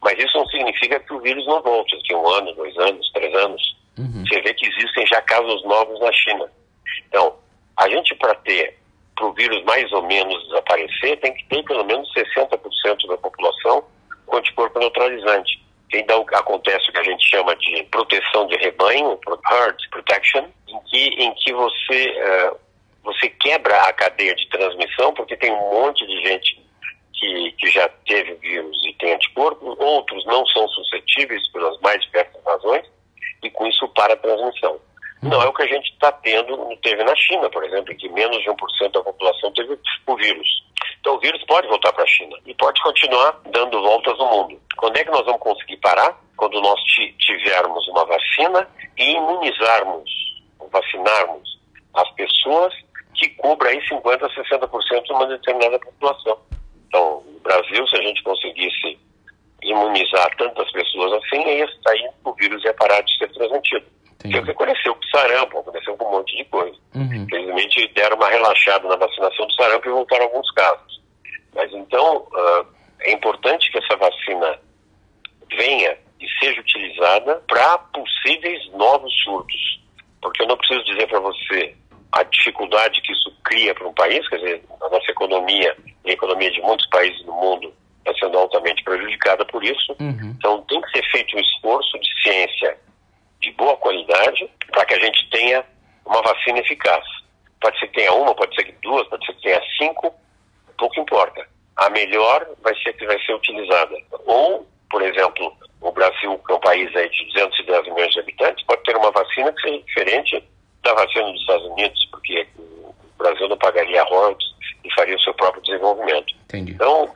Mas 0.03 0.19
isso 0.19 0.37
não 0.37 0.47
significa 0.47 0.99
que 1.01 1.13
o 1.13 1.21
vírus 1.21 1.47
não 1.47 1.63
volte 1.63 1.97
daqui 1.97 2.15
um 2.15 2.29
ano, 2.29 2.53
dois 2.55 2.77
anos, 2.79 3.11
três 3.13 3.35
anos. 3.35 3.77
Uhum. 3.99 4.25
Você 4.27 4.41
vê 4.41 4.55
que 4.55 4.67
existem 4.67 5.07
já 5.07 5.21
casos 5.23 5.63
novos 5.65 6.01
na 6.01 6.13
China. 6.13 6.51
Então, 7.09 7.35
a 7.77 7.89
gente 7.89 8.15
para 8.15 8.35
ter, 8.37 8.79
para 9.15 9.27
o 9.27 9.33
vírus 9.33 9.63
mais 9.65 9.91
ou 9.93 10.03
menos 10.03 10.43
desaparecer, 10.45 11.19
tem 11.21 11.35
que 11.35 11.45
ter 11.49 11.63
pelo 11.65 11.85
menos 11.85 12.11
60% 12.15 13.09
da 13.09 13.17
população 13.19 13.85
com 14.27 14.37
anticorpo 14.37 14.79
neutralizante. 14.79 15.61
E 15.93 15.97
ainda 15.97 16.15
acontece 16.17 16.89
o 16.89 16.93
que 16.93 16.99
a 16.99 17.05
gente 17.05 17.29
chama 17.29 17.55
de 17.57 17.83
proteção 17.91 18.47
de 18.47 18.57
rebanho, 18.57 19.19
herd 19.51 19.89
protection, 19.91 20.47
em 20.69 20.81
que, 20.89 21.09
em 21.23 21.35
que 21.35 21.53
você, 21.53 22.53
uh, 22.53 22.57
você 23.03 23.29
quebra 23.29 23.83
a 23.83 23.93
cadeia 23.93 24.35
de 24.37 24.49
transmissão, 24.49 25.13
porque 25.15 25.37
tem 25.37 25.51
um 25.53 25.71
monte 25.71 26.07
de 26.07 26.23
gente 26.23 26.60
que, 27.21 27.53
que 27.53 27.71
já 27.71 27.87
teve 28.07 28.35
vírus 28.37 28.77
e 28.85 28.95
tem 28.95 29.13
anticorpo, 29.13 29.77
outros 29.79 30.25
não 30.25 30.45
são 30.47 30.67
suscetíveis 30.69 31.47
pelas 31.53 31.79
mais 31.81 32.03
diversas 32.05 32.43
razões, 32.45 32.87
e 33.43 33.51
com 33.51 33.67
isso 33.67 33.87
para 33.91 34.15
a 34.15 34.17
transmissão. 34.17 34.81
Não 35.23 35.43
é 35.43 35.47
o 35.47 35.53
que 35.53 35.63
a 35.63 35.67
gente 35.67 35.93
está 35.93 36.11
tendo, 36.11 36.57
teve 36.83 37.05
na 37.05 37.15
China, 37.15 37.51
por 37.51 37.63
exemplo, 37.63 37.93
em 37.93 37.97
que 37.97 38.09
menos 38.09 38.39
de 38.39 38.49
1% 38.49 38.91
da 38.91 39.03
população 39.03 39.53
teve 39.53 39.79
o 40.07 40.17
vírus. 40.17 40.49
Então 41.01 41.17
o 41.17 41.21
vírus 41.21 41.45
pode 41.45 41.69
voltar 41.69 41.93
para 41.93 42.05
a 42.05 42.07
China 42.07 42.37
e 42.47 42.55
pode 42.55 42.83
continuar 42.83 43.39
dando 43.51 43.83
voltas 43.83 44.17
no 44.19 44.27
mundo. 44.27 44.61
Quando 44.79 44.97
é 44.97 45.05
que 45.05 45.11
nós 45.11 45.25
vamos 45.27 45.43
conseguir 45.43 45.77
parar? 45.77 46.19
Quando 46.39 46.59
nós 46.63 46.81
tivermos 47.19 47.87
uma 47.89 48.07
vacina 48.07 48.67
e 48.97 49.13
imunizarmos, 49.13 50.11
vacinarmos 50.73 51.59
as 51.95 52.11
pessoas 52.13 52.73
que 53.15 53.29
cubra 53.31 53.69
aí 53.69 53.79
50% 53.89 54.23
a 54.23 54.69
60% 54.69 55.05
de 55.05 55.13
uma 55.13 55.27
determinada 55.27 55.79
população. 55.79 56.39
Então, 56.91 57.23
no 57.25 57.39
Brasil, 57.39 57.87
se 57.87 57.97
a 57.97 58.03
gente 58.03 58.21
conseguisse 58.25 58.99
imunizar 59.63 60.29
tantas 60.37 60.71
pessoas 60.73 61.13
assim, 61.13 61.45
aí, 61.45 61.65
o 62.25 62.33
vírus 62.35 62.65
ia 62.65 62.75
parar 62.75 63.01
de 63.03 63.17
ser 63.17 63.33
transmitido. 63.33 63.87
Entendi. 64.15 64.37
É 64.37 64.41
o 64.41 64.45
que 64.45 64.51
aconteceu 64.51 64.95
com 64.95 65.03
sarampo, 65.05 65.59
aconteceu 65.59 65.97
com 65.97 66.05
um 66.07 66.19
monte 66.19 66.37
de 66.37 66.45
coisa. 66.47 66.77
Uhum. 66.95 67.15
Infelizmente, 67.15 67.89
deram 67.95 68.17
uma 68.17 68.29
relaxada 68.29 68.89
na 68.89 68.97
vacinação 68.97 69.47
do 69.47 69.53
sarampo 69.53 69.89
e 69.89 69.93
voltaram 69.93 70.25
alguns 70.25 70.51
casos. 70.51 71.01
Mas 71.55 71.73
então, 71.73 72.27
uh, 72.33 72.67
é 73.03 73.13
importante 73.13 73.71
que 73.71 73.79
essa 73.79 73.97
vacina 73.97 74.59
venha 75.57 75.97
e 76.21 76.29
seja 76.41 76.61
utilizada 76.61 77.37
para 77.47 77.79
possíveis 77.79 78.69
novos 78.73 79.13
surtos. 79.23 79.81
Porque 80.21 80.43
eu 80.43 80.49
não 80.49 80.57
preciso 80.57 80.85
dizer 80.85 81.07
para 81.07 81.21
você 81.21 81.75
a 82.13 82.23
dificuldade 82.25 83.01
que 83.03 83.13
isso 83.13 83.33
cria 83.45 83.75
para 83.75 83.87
um 83.87 83.93
país, 83.95 84.27
quer 84.29 84.37
dizer, 84.37 84.65
a 84.81 84.89
nossa 84.89 85.11
economia 85.11 85.77
e 86.05 86.11
a 86.11 86.15
economia 86.15 86.51
de 86.51 86.61
muitos 86.61 86.87
países 86.89 87.23
do 87.25 87.33
mundo 87.33 87.73
está 87.99 88.15
sendo 88.19 88.39
altamente 88.39 88.83
prejudicada 88.83 89.45
por 89.45 89.63
isso. 89.63 89.95
Uhum. 90.01 90.35
Então 90.37 90.63
tem 90.63 90.81
que 90.81 90.91
ser 90.91 91.05
feito 91.11 91.37
um 91.37 91.41
esforço 91.41 91.99
de 91.99 92.23
ciência 92.23 92.79
de 93.41 93.53
boa 93.53 93.77
qualidade 93.77 94.51
para 94.71 94.85
que 94.85 94.95
a 94.95 95.01
gente 95.01 95.29
tenha 95.31 95.65
uma 96.05 96.21
vacina 96.23 96.59
eficaz. 96.59 97.05
Pode 97.61 97.79
ser 97.79 97.87
que 97.89 97.95
tenha 97.95 98.13
uma, 98.13 98.35
pode 98.35 98.55
ser 98.55 98.65
que 98.65 98.73
duas, 98.83 99.07
pode 99.09 99.25
ser 99.27 99.35
que 99.35 99.43
tenha 99.43 99.61
cinco, 99.79 100.13
pouco 100.79 100.99
importa. 100.99 101.47
A 101.77 101.91
melhor 101.91 102.47
vai 102.63 102.75
ser 102.83 102.93
que 102.95 103.07
vai 103.07 103.19
ser 103.25 103.35
utilizada. 103.35 103.95
Ou, 104.27 104.67
por 104.91 105.03
exemplo, 105.03 105.55
o 105.81 105.93
Brasil, 105.93 106.39
que 106.47 106.53
é 106.53 106.57
um 106.57 106.61
país 106.61 106.95
aí 106.97 107.09
de 107.09 107.25
210 107.27 107.85
milhões 107.95 108.13
de 108.13 108.21
habitantes, 108.21 108.65
pode 108.67 108.83
ter 108.83 108.97
uma 108.97 109.11
vacina 109.11 109.53
que 109.53 109.63
seja 109.63 109.83
diferente 109.85 110.45
da 110.83 110.95
vacina 110.95 111.31
dos 111.33 111.41
Estados 111.41 111.67
Unidos, 111.67 112.09
porque 112.11 112.47
o 112.59 112.95
Brasil 113.19 113.49
não 113.49 113.57
pagaria 113.59 114.05
royalties 114.05 114.51
e 114.85 114.95
faria 114.95 115.17
o 115.17 115.21
seu 115.21 115.35
próprio 115.35 115.63
desenvolvimento. 115.63 116.35
Entendi. 116.45 116.73
Então, 116.73 117.11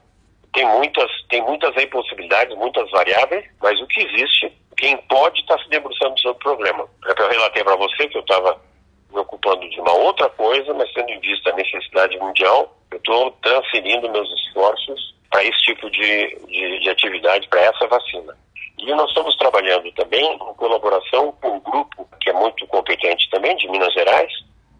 tem 0.52 0.66
muitas, 0.66 1.10
tem 1.28 1.42
muitas 1.42 1.76
aí 1.76 1.86
possibilidades, 1.86 2.56
muitas 2.56 2.90
variáveis, 2.90 3.44
mas 3.60 3.80
o 3.80 3.86
que 3.86 4.00
existe, 4.02 4.52
quem 4.76 4.96
pode 5.08 5.40
está 5.40 5.58
se 5.58 5.68
debruçando 5.68 6.18
sobre 6.20 6.36
o 6.36 6.40
problema. 6.40 6.88
Eu 7.04 7.28
relatei 7.28 7.64
para 7.64 7.76
você 7.76 8.06
que 8.08 8.16
eu 8.16 8.22
estava 8.22 8.60
me 9.12 9.18
ocupando 9.18 9.68
de 9.68 9.80
uma 9.80 9.92
outra 9.92 10.28
coisa, 10.30 10.72
mas 10.74 10.92
tendo 10.92 11.10
em 11.10 11.20
vista 11.20 11.50
a 11.50 11.56
necessidade 11.56 12.16
mundial, 12.18 12.76
eu 12.90 12.98
estou 12.98 13.30
transferindo 13.42 14.10
meus 14.10 14.28
esforços 14.40 15.14
para 15.30 15.42
esse 15.42 15.58
tipo 15.62 15.90
de, 15.90 16.38
de, 16.46 16.80
de 16.80 16.90
atividade, 16.90 17.48
para 17.48 17.60
essa 17.60 17.86
vacina. 17.88 18.36
E 18.78 18.94
nós 18.94 19.08
estamos 19.08 19.36
trabalhando 19.36 19.90
também 19.92 20.34
em 20.34 20.38
colaboração 20.38 21.32
com 21.40 21.56
um 21.56 21.60
grupo 21.60 22.08
que 22.20 22.30
é 22.30 22.32
muito 22.32 22.66
competente 22.66 23.28
também, 23.30 23.56
de 23.56 23.68
Minas 23.68 23.92
Gerais, 23.94 24.32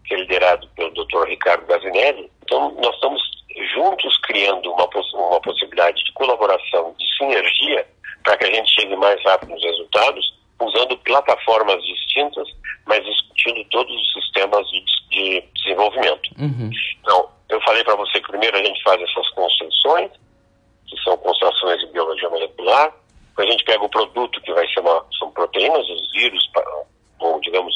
que 0.05 0.13
é 0.13 0.17
liderado 0.17 0.67
pelo 0.75 0.91
Dr. 0.91 1.27
Ricardo 1.27 1.65
Gazinelli. 1.65 2.29
Então, 2.43 2.71
nós 2.81 2.93
estamos 2.95 3.21
juntos 3.73 4.17
criando 4.19 4.71
uma, 4.71 4.87
poss 4.89 5.11
uma 5.13 5.39
possibilidade 5.41 6.03
de 6.03 6.11
colaboração, 6.13 6.93
de 6.97 7.17
sinergia, 7.17 7.87
para 8.23 8.37
que 8.37 8.45
a 8.45 8.53
gente 8.53 8.69
chegue 8.73 8.95
mais 8.95 9.21
rápido 9.23 9.49
nos 9.49 9.63
resultados, 9.63 10.33
usando 10.59 10.97
plataformas 10.99 11.83
distintas, 11.83 12.47
mas 12.85 13.03
discutindo 13.05 13.63
todos 13.69 13.93
os 13.93 14.13
sistemas 14.13 14.67
de, 14.69 14.83
de 15.09 15.43
desenvolvimento. 15.55 16.29
Uhum. 16.39 16.69
Então, 17.01 17.29
eu 17.49 17.61
falei 17.61 17.83
para 17.83 17.95
você 17.95 18.19
que 18.19 18.27
primeiro 18.27 18.57
a 18.57 18.63
gente 18.63 18.81
faz 18.83 19.01
essas 19.01 19.29
construções, 19.31 20.11
que 20.87 20.97
são 21.03 21.17
construções 21.17 21.79
de 21.79 21.87
biologia 21.87 22.29
molecular, 23.35 23.47
a 23.47 23.51
gente 23.51 23.63
pega 23.63 23.83
o 23.83 23.89
produto, 23.89 24.41
que 24.41 24.53
vai 24.53 24.67
ser 24.67 24.79
uma, 24.79 25.05
são 25.17 25.29
proteínas, 25.31 25.87
os 25.89 26.11
vírus, 26.13 26.49
ou 27.19 27.39
digamos, 27.41 27.73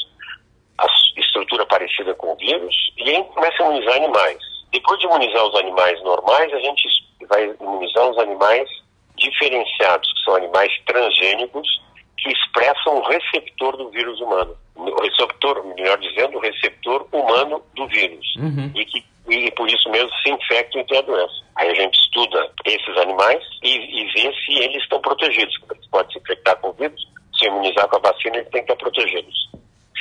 a 0.78 0.86
estrutura 1.16 1.66
parecida 1.66 2.14
com 2.14 2.32
o 2.32 2.36
vírus, 2.36 2.74
e 2.96 3.10
aí 3.10 3.24
começa 3.24 3.62
a 3.62 3.66
imunizar 3.66 3.96
animais. 3.96 4.38
Depois 4.72 4.98
de 5.00 5.06
imunizar 5.06 5.44
os 5.46 5.54
animais 5.56 6.02
normais, 6.02 6.52
a 6.52 6.60
gente 6.60 6.88
vai 7.28 7.54
imunizar 7.60 8.08
os 8.08 8.18
animais 8.18 8.68
diferenciados, 9.16 10.12
que 10.12 10.24
são 10.24 10.36
animais 10.36 10.72
transgênicos, 10.86 11.68
que 12.16 12.30
expressam 12.30 12.98
o 12.98 13.08
receptor 13.08 13.76
do 13.76 13.90
vírus 13.90 14.20
humano. 14.20 14.56
O 14.76 15.02
receptor, 15.02 15.64
melhor 15.74 15.98
dizendo, 15.98 16.38
o 16.38 16.40
receptor 16.40 17.06
humano 17.12 17.62
do 17.74 17.86
vírus. 17.88 18.26
Uhum. 18.36 18.70
E 18.74 18.84
que 18.84 19.04
e 19.30 19.50
por 19.52 19.68
isso 19.68 19.88
mesmo 19.90 20.10
se 20.22 20.30
infectam 20.30 20.80
e 20.80 20.84
têm 20.86 20.98
a 20.98 21.02
doença. 21.02 21.34
Aí 21.56 21.70
a 21.70 21.74
gente 21.74 21.98
estuda 21.98 22.50
esses 22.64 22.96
animais 22.98 23.42
e, 23.62 23.68
e 23.76 24.04
vê 24.12 24.32
se 24.32 24.52
eles 24.62 24.82
estão 24.82 25.00
protegidos. 25.00 25.54
Eles 25.70 25.86
podem 25.88 26.12
se 26.12 26.18
infectar 26.18 26.56
com 26.56 26.70
o 26.70 26.72
vírus, 26.72 27.08
se 27.38 27.46
imunizar 27.46 27.88
com 27.88 27.96
a 27.96 28.10
vacina, 28.10 28.36
eles 28.36 28.50
têm 28.50 28.64
que 28.64 28.72
estar 28.72 28.84
protegidos. 28.84 29.50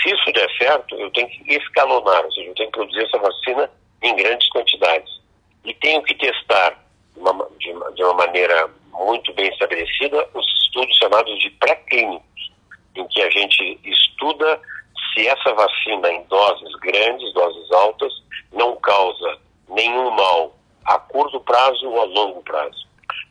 Se 0.01 0.09
isso 0.09 0.31
der 0.33 0.49
certo, 0.57 0.95
eu 0.95 1.11
tenho 1.11 1.27
que 1.27 1.55
escalonar, 1.55 2.25
ou 2.25 2.31
seja, 2.31 2.49
eu 2.49 2.55
tenho 2.55 2.71
que 2.71 2.77
produzir 2.77 3.03
essa 3.03 3.17
vacina 3.19 3.69
em 4.01 4.15
grandes 4.15 4.49
quantidades. 4.49 5.19
E 5.65 5.73
tenho 5.75 6.01
que 6.03 6.15
testar 6.15 6.79
de 7.13 7.19
uma, 7.19 7.47
de 7.59 7.95
de 7.95 8.03
uma 8.03 8.13
maneira 8.13 8.69
muito 8.93 9.33
bem 9.33 9.49
estabelecida 9.49 10.27
os 10.33 10.45
estudos 10.63 10.95
chamados 10.97 11.37
de 11.39 11.49
pré-clínicos, 11.51 12.51
em 12.95 13.07
que 13.07 13.21
a 13.21 13.29
gente 13.29 13.79
estuda 13.83 14.59
se 15.13 15.27
essa 15.27 15.53
vacina 15.53 16.11
em 16.11 16.23
doses 16.25 16.73
grandes, 16.79 17.33
doses 17.33 17.71
altas, 17.71 18.13
não 18.51 18.75
causa 18.77 19.37
nenhum 19.69 20.11
mal 20.11 20.55
a 20.85 20.99
curto 20.99 21.39
prazo 21.41 21.87
ou 21.87 22.01
a 22.01 22.05
longo 22.05 22.41
prazo. 22.43 22.87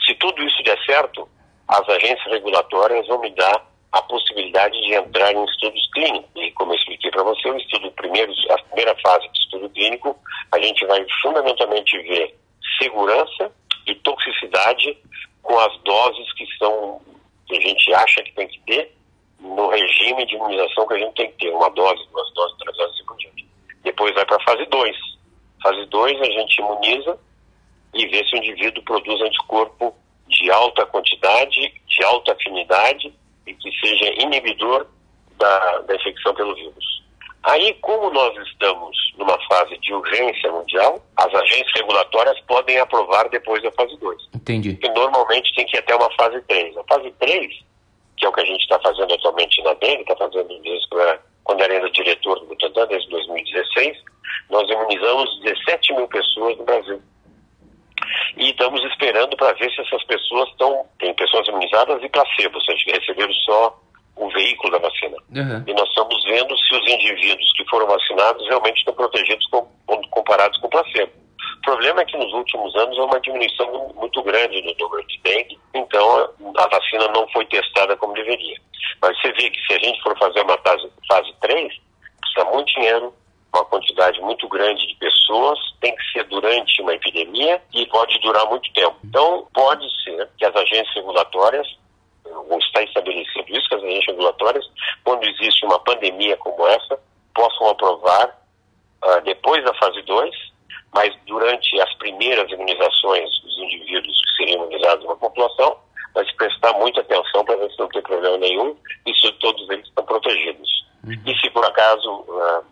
Se 0.06 0.14
tudo 0.14 0.42
isso 0.42 0.62
der 0.62 0.78
certo, 0.84 1.28
as 1.66 1.86
agências 1.88 2.32
regulatórias 2.78 3.06
vão 3.08 3.20
me 3.20 3.30
dar 3.30 3.66
a 3.92 4.02
possibilidade 4.02 4.80
de 4.82 4.94
entrar 4.94 5.32
em 5.32 5.44
estudos 5.44 5.90
clínicos. 5.92 6.30
E 6.36 6.50
como 6.52 6.72
eu 6.72 6.76
expliquei 6.76 7.10
para 7.10 7.22
você, 7.22 7.50
o 7.50 7.56
estudo 7.56 7.90
primeiro, 7.92 8.32
a 8.50 8.58
primeira 8.64 8.94
fase 9.02 9.28
de 9.28 9.38
estudo 9.38 9.68
clínico, 9.70 10.16
a 10.52 10.58
gente 10.60 10.86
vai 10.86 11.04
fundamentalmente 11.22 11.98
ver 12.02 12.38
segurança 12.80 13.52
e 13.86 13.94
toxicidade 13.96 14.96
com 15.42 15.58
as 15.58 15.76
doses 15.82 16.32
que 16.34 16.46
são 16.58 17.00
que 17.46 17.56
a 17.56 17.60
gente 17.60 17.94
acha 17.94 18.22
que 18.22 18.32
tem 18.32 18.46
que 18.46 18.60
ter 18.66 18.94
no 19.40 19.68
regime 19.68 20.26
de 20.26 20.34
imunização 20.34 20.86
que 20.86 20.94
a 20.94 20.98
gente 20.98 21.14
tem 21.14 21.30
que 21.30 21.38
ter, 21.38 21.50
uma 21.50 21.70
dose, 21.70 22.06
duas 22.12 22.30
doses, 22.34 22.58
três 22.58 22.76
doses 22.76 23.00
e 23.00 23.04
por 23.06 23.16
diante. 23.16 23.46
Depois 23.82 24.14
vai 24.14 24.26
para 24.26 24.36
a 24.36 24.44
fase 24.44 24.66
2. 24.66 24.96
Fase 25.62 25.86
2 25.86 26.20
a 26.20 26.24
gente 26.24 26.58
imuniza 26.58 27.18
e 27.94 28.06
vê 28.06 28.22
se 28.24 28.34
o 28.34 28.38
indivíduo 28.38 28.82
produz 28.82 29.18
anticorpo 29.22 29.96
de 30.28 30.50
alta 30.50 30.86
quantidade, 30.86 31.72
de 31.86 32.04
alta 32.04 32.32
afinidade 32.32 33.12
e 33.46 33.54
que 33.54 33.70
seja 33.80 34.22
inibidor 34.22 34.86
da, 35.38 35.78
da 35.78 35.94
infecção 35.94 36.34
pelo 36.34 36.54
vírus. 36.54 36.98
Aí, 37.44 37.72
como 37.80 38.10
nós 38.10 38.36
estamos 38.46 38.96
numa 39.16 39.38
fase 39.48 39.78
de 39.78 39.94
urgência 39.94 40.50
mundial, 40.50 41.02
as 41.16 41.32
agências 41.34 41.72
regulatórias 41.76 42.38
podem 42.40 42.78
aprovar 42.78 43.28
depois 43.30 43.62
da 43.62 43.70
fase 43.72 43.96
2. 43.98 44.28
Entendi. 44.34 44.72
Porque 44.74 44.90
normalmente 44.90 45.54
tem 45.54 45.64
que 45.66 45.76
ir 45.76 45.80
até 45.80 45.94
uma 45.94 46.10
fase 46.16 46.40
3. 46.42 46.76
A 46.76 46.84
fase 46.84 47.10
3, 47.18 47.48
que 48.16 48.26
é 48.26 48.28
o 48.28 48.32
que 48.32 48.40
a 48.40 48.44
gente 48.44 48.60
está 48.60 48.78
fazendo 48.80 49.14
atualmente 49.14 49.62
na 49.62 49.72
dengue, 49.74 50.02
está 50.02 50.16
fazendo 50.16 50.48
desde 50.60 50.88
quando 51.44 51.62
era 51.62 51.72
ainda 51.72 51.90
diretor 51.90 52.38
do 52.40 52.46
Butantan, 52.46 52.86
desde 52.88 53.08
2016, 53.08 53.96
nós 54.50 54.68
imunizamos 54.68 55.40
17 55.42 55.94
mil 55.94 56.08
pessoas 56.08 56.58
no 56.58 56.64
Brasil. 56.64 57.02
E 58.36 58.50
estamos 58.50 58.82
esperando 58.84 59.36
para 59.36 59.52
ver 59.54 59.70
se 59.72 59.80
essas 59.80 60.04
pessoas 60.04 60.48
estão. 60.50 60.86
Tem 60.98 61.14
pessoas 61.14 61.46
imunizadas 61.48 62.02
e 62.02 62.08
placebo, 62.08 62.56
ou 62.56 62.62
seja, 62.62 62.98
receberam 62.98 63.32
só 63.34 63.78
o 64.16 64.28
veículo 64.30 64.72
da 64.72 64.78
vacina. 64.78 65.16
Uhum. 65.34 65.64
E 65.66 65.74
nós 65.74 65.88
estamos 65.88 66.24
vendo 66.24 66.56
se 66.58 66.74
os 66.74 66.92
indivíduos 66.92 67.52
que 67.56 67.64
foram 67.70 67.86
vacinados 67.86 68.46
realmente 68.48 68.78
estão 68.78 68.94
protegidos 68.94 69.46
com, 69.46 69.66
comparados 70.10 70.58
com 70.58 70.66
o 70.66 70.70
placebo. 70.70 71.12
O 71.58 71.62
problema 71.62 72.00
é 72.00 72.04
que 72.04 72.16
nos 72.16 72.32
últimos 72.32 72.74
anos 72.76 72.98
há 72.98 73.04
uma 73.04 73.20
diminuição 73.20 73.92
muito 73.94 74.22
grande 74.22 74.62
no 74.62 74.74
número 74.78 75.06
de 75.06 75.18
dengue, 75.22 75.58
então 75.74 76.30
a 76.56 76.68
vacina 76.68 77.08
não 77.08 77.28
foi 77.28 77.44
testada 77.46 77.96
como 77.96 78.14
deveria. 78.14 78.56
Mas 79.00 79.20
você 79.20 79.32
vê 79.32 79.50
que 79.50 79.60
se 79.66 79.74
a 79.74 79.78
gente 79.78 80.02
for 80.02 80.16
fazer 80.18 80.40
uma 80.42 80.58
fase, 80.58 80.90
fase 81.08 81.32
3, 81.40 81.72
precisa 82.20 82.44
muito 82.52 82.72
dinheiro, 82.74 83.14
quantidade 83.98 84.20
muito 84.20 84.48
grande 84.48 84.86
de 84.86 84.94
pessoas, 84.94 85.58
tem 85.80 85.94
que 85.94 86.12
ser 86.12 86.24
durante 86.24 86.80
uma 86.80 86.94
epidemia 86.94 87.60
e 87.74 87.86
pode 87.86 88.18
durar 88.20 88.46
muito 88.46 88.72
tempo. 88.72 88.96
Então, 89.04 89.46
pode 89.52 89.84
ser 90.04 90.28
que 90.38 90.44
as 90.44 90.54
agências 90.54 90.94
regulatórias, 90.94 91.66
ou 92.24 92.58
está 92.58 92.82
estabelecido 92.82 93.44
isso, 93.48 93.68
que 93.68 93.74
as 93.74 93.82
agências 93.82 94.06
regulatórias, 94.06 94.64
quando 95.04 95.24
existe 95.24 95.66
uma 95.66 95.78
pandemia 95.80 96.36
como 96.36 96.66
essa, 96.68 96.98
possam 97.34 97.68
aprovar 97.68 98.26
uh, 99.04 99.20
depois 99.24 99.64
da 99.64 99.74
fase 99.74 100.00
2, 100.02 100.30
mas 100.94 101.14
durante 101.26 101.80
as 101.80 101.92
primeiras 101.94 102.50
imunizações 102.50 103.28
dos 103.42 103.58
indivíduos 103.58 104.20
que 104.20 104.44
seriam 104.44 104.64
imunizados 104.64 105.06
na 105.06 105.16
população, 105.16 105.76
se 106.24 106.34
prestar 106.34 106.72
muita 106.74 107.00
atenção 107.00 107.44
para 107.44 107.56
ver 107.56 107.70
se 107.70 107.78
não 107.78 107.88
tem 107.88 108.02
problema 108.02 108.36
nenhum 108.38 108.76
e 109.06 109.14
se 109.14 109.30
todos 109.34 109.70
eles 109.70 109.86
estão 109.86 110.04
protegidos. 110.04 110.68
Uhum. 111.04 111.16
E 111.24 111.38
se 111.38 111.48
por 111.50 111.64
acaso 111.64 112.10
uh, 112.10 112.64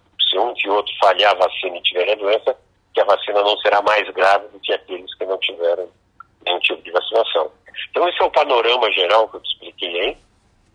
se 0.66 0.70
que 0.70 0.70
outro 0.70 0.92
falhar 1.00 1.32
a 1.32 1.38
vacina 1.38 1.76
e 1.76 1.82
tiver 1.82 2.11
a 2.11 2.14
doença, 2.16 2.56
que 2.92 3.00
a 3.00 3.04
vacina 3.04 3.40
não 3.42 3.56
será 3.58 3.80
mais 3.82 4.08
grave 4.11 4.49
do 4.49 4.58
que 4.61 4.73
aqueles 4.73 5.14
que 5.14 5.25
não 5.25 5.38
tiveram 5.38 5.88
nenhum 6.44 6.58
tipo 6.61 6.82
de 6.82 6.90
vacinação. 6.90 7.50
Então 7.90 8.08
esse 8.08 8.20
é 8.20 8.25
o 8.25 8.30
panorama 8.30 8.90
geral 8.92 9.28
que 9.28 9.37
eu 9.37 9.40
te 9.40 9.52
expliquei 9.52 10.00
aí, 10.00 10.16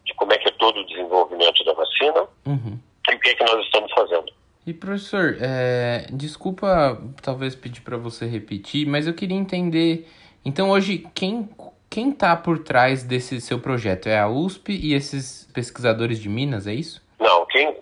de 0.06 0.14
como 0.16 0.34
é 0.34 0.38
que 0.38 0.48
é 0.48 0.52
todo 0.52 0.80
o 0.80 0.86
desenvolvimento 0.86 1.64
da 1.66 1.74
vacina. 1.74 2.28
uhum. 2.46 2.80
e 3.10 3.16
o 3.16 3.20
que 3.20 3.30
é 3.30 3.36
que 3.36 3.44
nós 3.44 3.66
estamos 3.66 3.92
fazendo. 3.92 4.32
E 4.66 4.74
professor, 4.74 5.38
é, 5.42 6.06
desculpa 6.12 7.02
talvez 7.22 7.56
pedir 7.56 7.82
para 7.82 7.98
você 7.98 8.26
repetir, 8.28 8.88
mas 8.88 9.08
eu 9.08 9.14
queria 9.14 9.38
entender. 9.38 10.08
Então 10.46 10.70
hoje 10.70 11.06
quem 11.14 11.50
quem 11.90 12.12
está 12.12 12.38
por 12.38 12.60
trás 12.60 13.04
desse 13.04 13.42
seu 13.42 13.60
projeto 13.60 14.08
é 14.08 14.18
a 14.18 14.30
USP 14.30 14.72
e 14.72 14.94
esses 14.94 15.50
pesquisadores 15.54 16.20
de 16.20 16.30
Minas, 16.30 16.66
é 16.66 16.74
isso? 16.74 17.02
Não, 17.20 17.46
quem, 17.48 17.74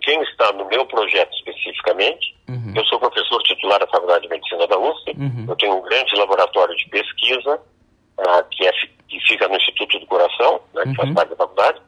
no 0.53 0.65
meu 0.65 0.85
projeto 0.85 1.33
especificamente, 1.35 2.35
uhum. 2.47 2.73
eu 2.75 2.85
sou 2.85 2.99
professor 2.99 3.41
titular 3.43 3.79
da 3.79 3.87
Faculdade 3.87 4.23
de 4.23 4.29
Medicina 4.29 4.67
da 4.67 4.77
USP, 4.77 5.11
uhum. 5.17 5.45
eu 5.47 5.55
tenho 5.55 5.77
um 5.77 5.81
grande 5.81 6.15
laboratório 6.15 6.75
de 6.75 6.87
pesquisa 6.89 7.55
uh, 7.55 8.43
que, 8.51 8.67
é, 8.67 8.71
que 9.07 9.19
fica 9.27 9.47
no 9.47 9.55
Instituto 9.55 9.99
do 9.99 10.05
Coração, 10.05 10.61
né, 10.73 10.83
que 10.83 10.89
uhum. 10.89 10.95
faz 10.95 11.13
parte 11.13 11.29
da 11.29 11.35
faculdade, 11.35 11.81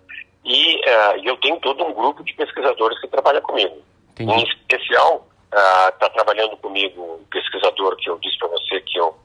e 0.44 0.76
uh, 0.78 1.24
eu 1.24 1.38
tenho 1.38 1.60
todo 1.60 1.84
um 1.84 1.94
grupo 1.94 2.24
de 2.24 2.34
pesquisadores 2.34 3.00
que 3.00 3.08
trabalha 3.08 3.42
comigo. 3.42 3.78
Entendi. 4.12 4.32
Em 4.32 4.44
especial, 4.44 5.28
está 5.52 6.08
uh, 6.08 6.14
trabalhando 6.14 6.58
comigo 6.58 7.20
um 7.20 7.26
pesquisador 7.26 7.96
que 7.98 8.10
eu 8.10 8.18
disse 8.20 8.38
para 8.38 8.48
você 8.50 8.80
que 8.82 8.98
eu 8.98 9.16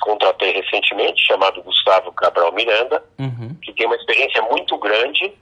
contratei 0.00 0.52
recentemente, 0.52 1.26
chamado 1.26 1.62
Gustavo 1.62 2.12
Cabral 2.12 2.52
Miranda, 2.52 3.02
uhum. 3.18 3.54
que 3.62 3.72
tem 3.72 3.86
uma 3.86 3.96
experiência 3.96 4.42
muito 4.42 4.76
grande. 4.78 5.32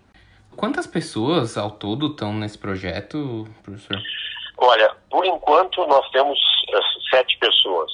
Quantas 0.58 0.88
pessoas 0.88 1.56
ao 1.56 1.70
todo 1.70 2.08
estão 2.08 2.32
nesse 2.32 2.58
projeto, 2.58 3.46
professor? 3.62 3.96
Olha, 4.56 4.92
por 5.08 5.24
enquanto 5.24 5.86
nós 5.86 6.10
temos 6.10 6.36
uh, 6.36 7.00
sete 7.10 7.38
pessoas, 7.38 7.88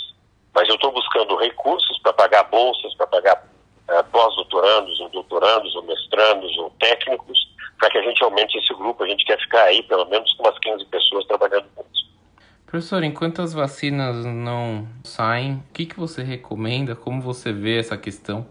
mas 0.55 0.67
eu 0.71 0.77
estou 0.77 0.91
buscando 0.91 1.37
recursos 1.37 1.99
para 1.99 2.15
pagar 2.15 2.45
bolsas, 2.45 2.95
para 2.95 3.07
pagar 3.07 3.47
uh, 3.91 4.03
pós-doutorandos, 4.11 4.99
ou 4.99 5.11
doutorandos, 5.11 5.77
ou 5.77 5.83
mestrandos, 5.83 6.57
ou 6.57 6.71
técnicos, 6.81 7.39
para 7.79 7.91
que 7.91 7.99
a 7.99 8.03
gente 8.03 8.25
aumente 8.25 8.57
esse 8.57 8.73
grupo. 8.73 9.05
A 9.05 9.09
gente 9.09 9.27
quer 9.27 9.39
ficar 9.41 9.65
aí 9.65 9.83
pelo 9.83 10.07
menos 10.07 10.33
com 10.33 10.45
umas 10.45 10.59
15 10.61 10.87
pessoas 10.87 11.27
trabalhando 11.27 11.67
juntos. 11.77 12.09
Professor, 12.65 13.05
enquanto 13.05 13.43
as 13.43 13.53
vacinas 13.53 14.25
não 14.25 14.89
saem, 15.05 15.63
o 15.69 15.73
que, 15.75 15.85
que 15.85 16.01
você 16.01 16.23
recomenda? 16.23 16.97
Como 16.97 17.21
você 17.21 17.53
vê 17.53 17.79
essa 17.79 17.99
questão? 17.99 18.47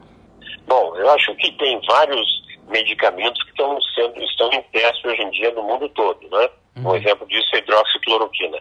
Bom, 0.67 0.95
eu 0.97 1.09
acho 1.09 1.33
que 1.33 1.51
tem 1.53 1.81
vários 1.87 2.43
medicamentos 2.69 3.41
que 3.43 3.52
estão 3.63 3.81
sendo 3.95 4.23
estão 4.23 4.51
em 4.51 4.61
teste 4.63 5.07
hoje 5.07 5.21
em 5.21 5.31
dia 5.31 5.51
no 5.51 5.63
mundo 5.63 5.87
todo, 5.89 6.21
né? 6.29 6.49
Uhum. 6.75 6.91
Um 6.91 6.95
exemplo 6.95 7.27
disso 7.27 7.47
é 7.53 7.57
a 7.57 7.59
hidroxicloroquina. 7.59 8.59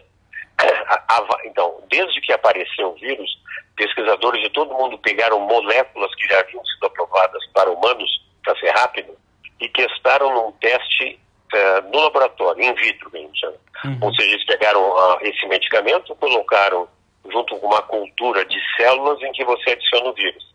Então, 1.45 1.83
desde 1.89 2.21
que 2.21 2.31
apareceu 2.31 2.89
o 2.89 2.95
vírus, 2.95 3.29
pesquisadores 3.75 4.41
de 4.41 4.49
todo 4.49 4.73
mundo 4.73 4.97
pegaram 4.99 5.39
moléculas 5.39 6.13
que 6.15 6.27
já 6.27 6.39
haviam 6.39 6.63
sido 6.65 6.85
aprovadas 6.85 7.45
para 7.53 7.71
humanos, 7.71 8.09
para 8.43 8.57
ser 8.59 8.69
rápido, 8.69 9.15
e 9.59 9.69
testaram 9.69 10.33
num 10.33 10.51
teste 10.53 11.19
uh, 11.53 11.91
no 11.91 11.99
laboratório, 12.01 12.63
in 12.63 12.73
vitro, 12.75 13.09
que 13.11 13.17
a 13.17 13.21
gente 13.21 13.39
chama. 13.39 13.57
Uhum. 13.85 13.97
Ou 14.01 14.15
seja, 14.15 14.31
eles 14.31 14.45
pegaram 14.45 14.81
uh, 14.81 15.17
esse 15.21 15.45
medicamento, 15.47 16.15
colocaram 16.15 16.87
junto 17.31 17.57
com 17.57 17.67
uma 17.67 17.81
cultura 17.83 18.45
de 18.45 18.59
células 18.77 19.21
em 19.21 19.31
que 19.31 19.43
você 19.45 19.71
adiciona 19.71 20.09
o 20.09 20.13
vírus. 20.13 20.53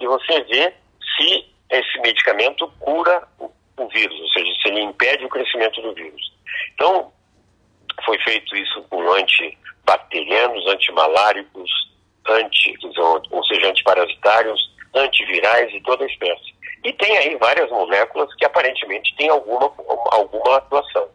E 0.00 0.06
você 0.06 0.42
vê 0.44 0.74
se 1.16 1.50
esse 1.70 2.00
medicamento 2.00 2.70
cura 2.80 3.26
o, 3.84 3.88
vírus, 3.88 4.18
ou 4.20 4.28
seja, 4.28 4.52
se 4.60 4.68
ele 4.68 4.82
impede 4.82 5.24
o 5.24 5.28
crescimento 5.28 5.80
do 5.80 5.94
vírus. 5.94 6.32
Então, 6.74 7.12
foi 8.04 8.18
feito 8.20 8.56
isso 8.56 8.82
com 8.84 9.00
antibacterianos, 9.12 10.66
antimaláricos, 10.66 11.70
anti, 12.28 12.74
ou 13.30 13.44
seja, 13.44 13.68
antiparasitários, 13.68 14.70
antivirais 14.94 15.72
e 15.74 15.80
toda 15.82 16.04
a 16.04 16.06
espécie. 16.06 16.54
E 16.84 16.92
tem 16.94 17.16
aí 17.18 17.36
várias 17.36 17.70
moléculas 17.70 18.34
que 18.36 18.44
aparentemente 18.44 19.14
têm 19.16 19.28
alguma, 19.28 19.72
alguma 20.12 20.56
atuação. 20.56 21.08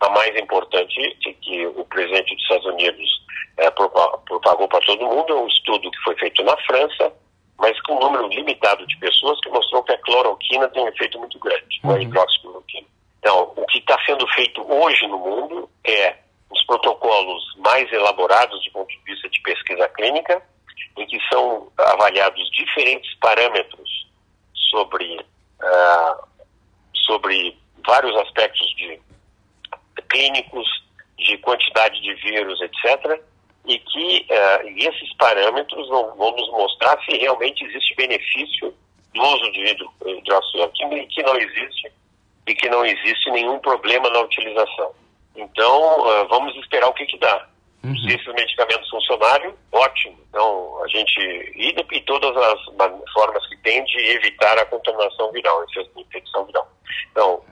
A 0.00 0.10
mais 0.10 0.34
importante 0.36 1.00
é 1.26 1.32
que 1.32 1.66
o 1.66 1.84
presidente 1.84 2.34
dos 2.34 2.42
Estados 2.42 2.66
Unidos 2.66 3.22
é, 3.58 3.70
propagou 3.70 4.66
para 4.68 4.80
todo 4.80 5.06
mundo 5.06 5.32
é 5.32 5.36
um 5.36 5.46
estudo 5.46 5.90
que 5.90 6.02
foi 6.02 6.16
feito 6.16 6.42
na 6.42 6.56
França, 6.58 7.12
mas 7.58 7.80
com 7.82 7.96
um 7.96 8.00
número 8.00 8.28
limitado 8.28 8.86
de 8.86 8.96
pessoas 8.98 9.40
que 9.40 9.48
mostrou 9.50 9.82
que 9.82 9.92
a 9.92 9.98
cloroquina 9.98 10.68
tem 10.68 10.82
um 10.82 10.88
efeito 10.88 11.18
muito 11.18 11.38
grande, 11.38 11.80
uhum. 11.84 11.94
a 11.94 12.02
hidroxicloroquina. 12.02 12.86
Então, 13.18 13.52
o 13.56 13.66
que 13.66 13.78
está 13.78 13.96
sendo 14.04 14.26
feito 14.28 14.60
hoje 14.72 15.06
no 15.06 15.18
mundo 15.18 15.70
é 15.84 16.16
os 16.50 16.64
protocolos 16.66 17.42
mais 17.58 17.90
elaborados 17.92 18.62
do 18.64 18.72
ponto 18.72 18.88
de 18.88 19.00
vista 19.04 19.28
de 19.28 19.40
pesquisa 19.40 19.88
clínica, 19.90 20.42
em 20.96 21.06
que 21.06 21.18
são 21.32 21.70
avaliados 21.78 22.50
diferentes 22.50 23.14
parâmetros 23.20 24.08
sobre, 24.70 25.16
uh, 25.16 26.26
sobre 26.94 27.56
vários 27.86 28.14
aspectos 28.16 28.66
de 28.76 29.00
clínicos, 30.08 30.66
de 31.18 31.38
quantidade 31.38 32.00
de 32.00 32.14
vírus, 32.14 32.60
etc., 32.60 33.22
e 33.66 33.78
que 33.78 34.26
uh, 34.30 34.68
esses 34.76 35.14
parâmetros 35.16 35.88
vão, 35.88 36.14
vão, 36.16 36.32
nos 36.32 36.50
mostrar 36.50 36.98
se 37.04 37.16
realmente 37.16 37.64
existe 37.64 37.94
benefício 37.94 38.74
do 39.14 39.22
uso 39.22 39.52
de 39.52 39.76
hidroxicloroquina 40.06 40.94
e 40.96 41.06
que 41.06 41.22
não 41.22 41.36
existe 41.36 41.92
e 42.46 42.54
que 42.54 42.68
não 42.68 42.84
existe 42.84 43.30
nenhum 43.30 43.58
problema 43.60 44.10
na 44.10 44.20
utilização. 44.20 44.92
Então, 45.36 46.00
uh, 46.00 46.28
vamos 46.28 46.56
esperar 46.56 46.88
o 46.88 46.92
que, 46.92 47.06
que 47.06 47.18
dá. 47.18 47.46
Uhum. 47.84 47.96
Se 47.96 48.14
esses 48.14 48.26
medicamentos 48.26 48.88
funcionarem, 48.90 49.54
ótimo. 49.72 50.16
Então, 50.28 50.82
a 50.84 50.88
gente. 50.88 51.20
E, 51.56 51.74
e 51.92 52.00
todas 52.02 52.36
as 52.36 53.12
formas 53.12 53.46
que 53.48 53.56
tem 53.58 53.84
de 53.84 53.98
evitar 54.10 54.56
a 54.58 54.66
contaminação 54.66 55.32
viral, 55.32 55.60
a 55.60 56.00
infecção 56.00 56.44
viral. 56.46 56.68
Então, 57.10 57.42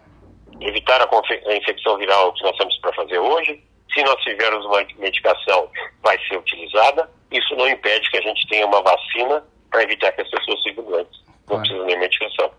evitar 0.61 1.01
a, 1.01 1.09
a 1.51 1.57
infecção 1.57 1.97
viral 1.97 2.33
que 2.33 2.43
nós 2.45 2.57
temos 2.57 2.77
para 2.79 2.93
fazer 2.93 3.19
hoje. 3.19 3.63
Se 3.93 4.03
nós 4.03 4.17
tivermos 4.23 4.65
uma 4.67 4.85
medicação, 4.99 5.71
vai 6.03 6.19
ser 6.27 6.37
utilizada. 6.37 7.11
Isso 7.31 7.55
não 7.57 7.69
impede 7.69 8.11
que 8.11 8.19
a 8.19 8.23
gente 8.23 8.47
tenha 8.49 8.67
uma 8.67 8.83
vacina 8.83 9.45
para 9.71 9.83
evitar 9.83 10.13
que 10.13 10.23
as 10.23 10.31
pessoas 10.31 10.63
sigam 10.63 10.85
doentes. 10.85 11.21
Não 11.27 11.47
claro. 11.47 11.63
precisa 11.63 11.85
nem 11.85 11.99
medicação. 11.99 12.51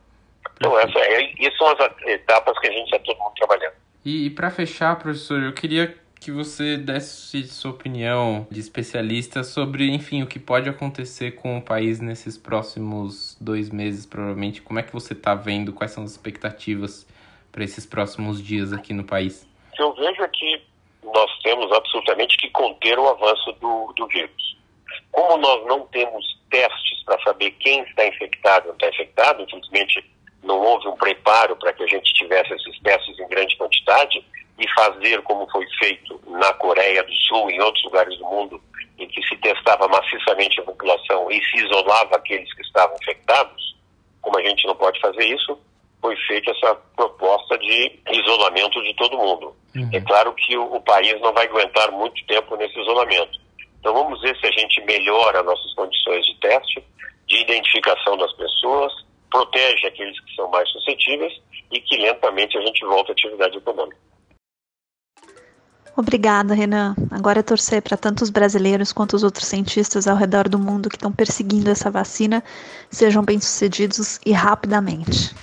Então, 0.56 0.78
essa 0.78 1.00
é, 1.00 1.34
essas 1.40 1.58
são 1.58 1.68
as 1.68 2.08
etapas 2.08 2.58
que 2.60 2.68
a 2.68 2.72
gente 2.72 2.86
está 2.86 3.00
todo 3.00 3.18
mundo 3.18 3.34
trabalhando. 3.36 3.74
E, 4.06 4.28
e 4.28 4.30
para 4.30 4.52
fechar, 4.52 4.98
professor, 4.98 5.42
eu 5.42 5.54
queria 5.54 5.96
que 6.20 6.32
você 6.32 6.78
desse 6.78 7.48
sua 7.48 7.72
opinião 7.72 8.46
de 8.52 8.60
especialista 8.60 9.44
sobre, 9.44 9.90
enfim, 9.90 10.22
o 10.22 10.28
que 10.28 10.38
pode 10.38 10.70
acontecer 10.70 11.32
com 11.32 11.58
o 11.58 11.62
país 11.62 12.00
nesses 12.00 12.38
próximos 12.38 13.36
dois 13.42 13.72
meses, 13.72 14.06
provavelmente. 14.06 14.62
Como 14.62 14.78
é 14.78 14.84
que 14.84 14.94
você 14.94 15.14
está 15.14 15.34
vendo? 15.34 15.74
Quais 15.74 15.92
são 15.92 16.04
as 16.04 16.12
expectativas 16.12 17.08
para 17.52 17.64
esses 17.64 17.88
próximos 17.88 18.40
dias 18.40 18.72
aqui 18.72 18.94
no 18.94 19.04
país? 19.04 19.50
O 19.72 19.76
que 19.76 19.82
eu 19.82 19.94
vejo 19.96 20.22
é 20.22 20.28
que 20.28 20.62
nós 21.14 21.32
temos 21.44 21.72
absolutamente 21.72 22.38
que 22.38 22.50
conter 22.50 22.98
o 22.98 23.08
avanço 23.08 23.52
do, 23.54 23.94
do 23.96 24.08
vírus. 24.08 24.58
Como 25.12 25.38
nós 25.38 25.66
não 25.66 25.86
temos 25.88 26.26
testes 26.50 27.04
para 27.06 27.22
saber 27.24 27.52
quem 27.52 27.82
está 27.84 28.08
infectado 28.08 28.68
ou 28.68 28.74
não 28.74 28.76
está 28.76 28.90
infectado, 28.90 29.44
infelizmente 29.44 30.04
não 30.44 30.60
houve 30.60 30.88
um 30.88 30.96
preparo 30.96 31.56
para 31.56 31.74
que 31.74 31.84
a 31.84 31.88
gente 31.88 32.14
tivesse 32.14 32.54
esses 32.54 32.80
testes 32.80 33.20
em 33.20 33.28
grande 33.28 33.56
quantidade 33.58 34.26
e 34.58 34.68
fazer 34.74 35.22
como 35.24 35.50
foi 35.52 35.66
feito 35.80 36.20
na 36.28 36.54
Coreia 36.54 37.04
do 37.04 37.14
Sul 37.14 37.50
e 37.50 37.56
em 37.56 37.62
outros 37.62 37.84
lugares 37.84 38.18
do 38.18 38.26
mundo, 38.26 38.62
em 38.98 39.08
que 39.08 39.22
se 39.28 39.36
testava 39.38 39.88
maciçamente 39.88 40.60
a 40.60 40.64
população 40.64 41.30
e 41.32 41.44
se 41.46 41.58
isolava 41.66 42.16
aqueles 42.16 42.52
que 42.54 42.62
estavam 42.62 42.96
infectados, 43.02 43.76
como 44.22 44.38
a 44.38 44.44
gente 44.44 44.66
não 44.68 44.76
pode 44.76 45.00
fazer 45.00 45.26
isso, 45.26 45.60
foi 46.00 46.16
feita 46.28 46.52
essa 46.52 46.76
proposta 46.96 47.58
de 47.58 48.00
isolamento 48.12 48.82
de 48.84 48.94
todo 48.96 49.18
mundo. 49.18 49.56
Uhum. 49.76 49.90
É 49.94 50.02
claro 50.02 50.34
que 50.34 50.58
o, 50.58 50.76
o, 50.76 50.82
país 50.82 51.20
não 51.22 51.34
vai 51.34 51.46
aguentar 51.46 51.92
muito 51.92 52.26
tempo 52.26 52.56
nesse 52.58 52.80
isolamento. 52.80 53.40
Então 53.80 53.94
vamos 53.94 54.22
ver 54.22 54.38
se 54.38 54.48
a 54.48 54.52
gente 54.52 54.82
melhora 54.82 55.44
nossas 55.44 55.74
condições 55.74 56.26
de 56.26 56.40
teste, 56.40 56.84
de 57.28 57.38
identificação 57.38 58.18
das 58.18 58.34
pessoas, 58.34 58.94
protege 59.30 59.88
aqueles 59.88 60.20
que 60.20 60.36
são 60.36 60.50
mais 60.50 60.70
suscetíveis 60.70 61.34
e 61.72 61.80
que 61.80 61.98
lentamente 61.98 62.58
a 62.58 62.62
gente 62.62 62.86
volta 62.86 63.12
à 63.12 63.14
atividade 63.14 63.58
econômica. 63.58 63.98
Obrigada, 65.96 66.54
Renan. 66.54 66.96
Agora 67.10 67.40
é 67.40 67.44
torcer 67.44 67.82
para 67.82 67.98
tanto 67.98 68.24
os 68.24 68.30
brasileiros 68.30 68.94
quanto 68.94 69.14
os 69.14 69.24
outros 69.24 69.48
cientistas 69.48 70.08
ao 70.08 70.16
redor 70.16 70.48
do 70.48 70.58
mundo 70.58 70.90
que 70.90 70.96
estão 70.96 71.12
perseguindo 71.12 71.70
essa 71.70 71.92
vacina 71.92 72.44
sejam 72.90 73.24
bem-sucedidos 73.24 74.20
e 74.26 74.32
rapidamente. 74.32 75.36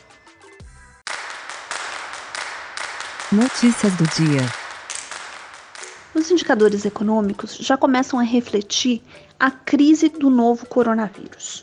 Notícias 3.31 3.95
do 3.97 4.05
dia. 4.05 4.41
Os 6.15 6.31
indicadores 6.31 6.87
econômicos 6.87 7.59
já 7.59 7.77
começam 7.77 8.19
a 8.19 8.23
refletir 8.23 9.03
a 9.39 9.51
crise 9.51 10.09
do 10.09 10.31
novo 10.31 10.65
coronavírus. 10.65 11.63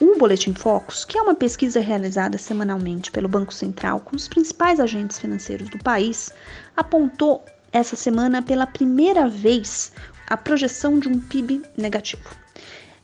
O 0.00 0.16
Boletim 0.16 0.54
Focus, 0.54 1.04
que 1.04 1.18
é 1.18 1.22
uma 1.22 1.34
pesquisa 1.34 1.80
realizada 1.80 2.38
semanalmente 2.38 3.10
pelo 3.10 3.28
Banco 3.28 3.52
Central 3.52 3.98
com 3.98 4.14
os 4.14 4.28
principais 4.28 4.78
agentes 4.78 5.18
financeiros 5.18 5.68
do 5.68 5.80
país, 5.80 6.30
apontou 6.76 7.44
essa 7.72 7.96
semana 7.96 8.40
pela 8.40 8.64
primeira 8.64 9.28
vez 9.28 9.90
a 10.28 10.36
projeção 10.36 11.00
de 11.00 11.08
um 11.08 11.18
PIB 11.18 11.60
negativo. 11.76 12.30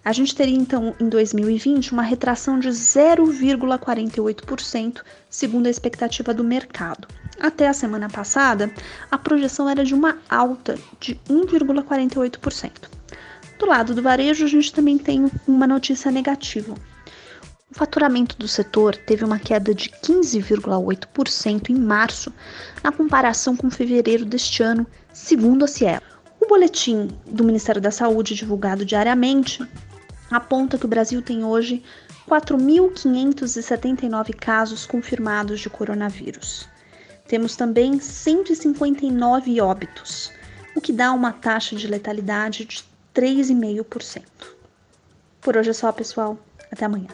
A 0.04 0.12
gente 0.12 0.36
teria 0.36 0.56
então 0.56 0.94
em 1.00 1.08
2020 1.08 1.90
uma 1.90 2.02
retração 2.02 2.60
de 2.60 2.68
0,48%, 2.68 5.02
segundo 5.28 5.66
a 5.66 5.70
expectativa 5.70 6.32
do 6.32 6.44
mercado. 6.44 7.08
Até 7.40 7.66
a 7.66 7.72
semana 7.72 8.06
passada, 8.06 8.70
a 9.10 9.16
projeção 9.16 9.66
era 9.66 9.82
de 9.82 9.94
uma 9.94 10.18
alta 10.28 10.78
de 11.00 11.14
1,48%. 11.26 12.70
Do 13.58 13.66
lado 13.66 13.94
do 13.94 14.02
varejo, 14.02 14.44
a 14.44 14.48
gente 14.48 14.74
também 14.74 14.98
tem 14.98 15.30
uma 15.48 15.66
notícia 15.66 16.10
negativa. 16.10 16.74
O 17.70 17.74
faturamento 17.74 18.36
do 18.36 18.46
setor 18.46 18.94
teve 18.94 19.24
uma 19.24 19.38
queda 19.38 19.74
de 19.74 19.88
15,8% 19.88 21.70
em 21.70 21.76
março, 21.76 22.30
na 22.84 22.92
comparação 22.92 23.56
com 23.56 23.70
fevereiro 23.70 24.26
deste 24.26 24.62
ano, 24.62 24.86
segundo 25.10 25.64
a 25.64 25.68
Cielo. 25.68 26.02
O 26.38 26.46
boletim 26.46 27.08
do 27.24 27.44
Ministério 27.44 27.80
da 27.80 27.90
Saúde, 27.90 28.34
divulgado 28.34 28.84
diariamente, 28.84 29.66
aponta 30.30 30.76
que 30.76 30.84
o 30.84 30.88
Brasil 30.88 31.22
tem 31.22 31.42
hoje 31.42 31.82
4.579 32.28 34.34
casos 34.34 34.84
confirmados 34.84 35.60
de 35.60 35.70
coronavírus. 35.70 36.68
Temos 37.30 37.54
também 37.54 38.00
159 38.00 39.60
óbitos, 39.60 40.32
o 40.74 40.80
que 40.80 40.92
dá 40.92 41.12
uma 41.12 41.32
taxa 41.32 41.76
de 41.76 41.86
letalidade 41.86 42.64
de 42.64 42.82
3,5%. 43.14 44.24
Por 45.40 45.56
hoje 45.56 45.70
é 45.70 45.72
só, 45.72 45.92
pessoal. 45.92 46.36
Até 46.72 46.86
amanhã. 46.86 47.06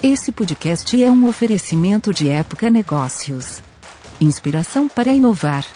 Esse 0.00 0.30
podcast 0.30 1.02
é 1.02 1.10
um 1.10 1.26
oferecimento 1.26 2.14
de 2.14 2.28
Época 2.28 2.70
Negócios. 2.70 3.60
Inspiração 4.20 4.88
para 4.88 5.12
inovar. 5.12 5.66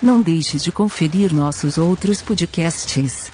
Não 0.00 0.22
deixe 0.22 0.58
de 0.58 0.70
conferir 0.70 1.34
nossos 1.34 1.76
outros 1.76 2.22
podcasts. 2.22 3.33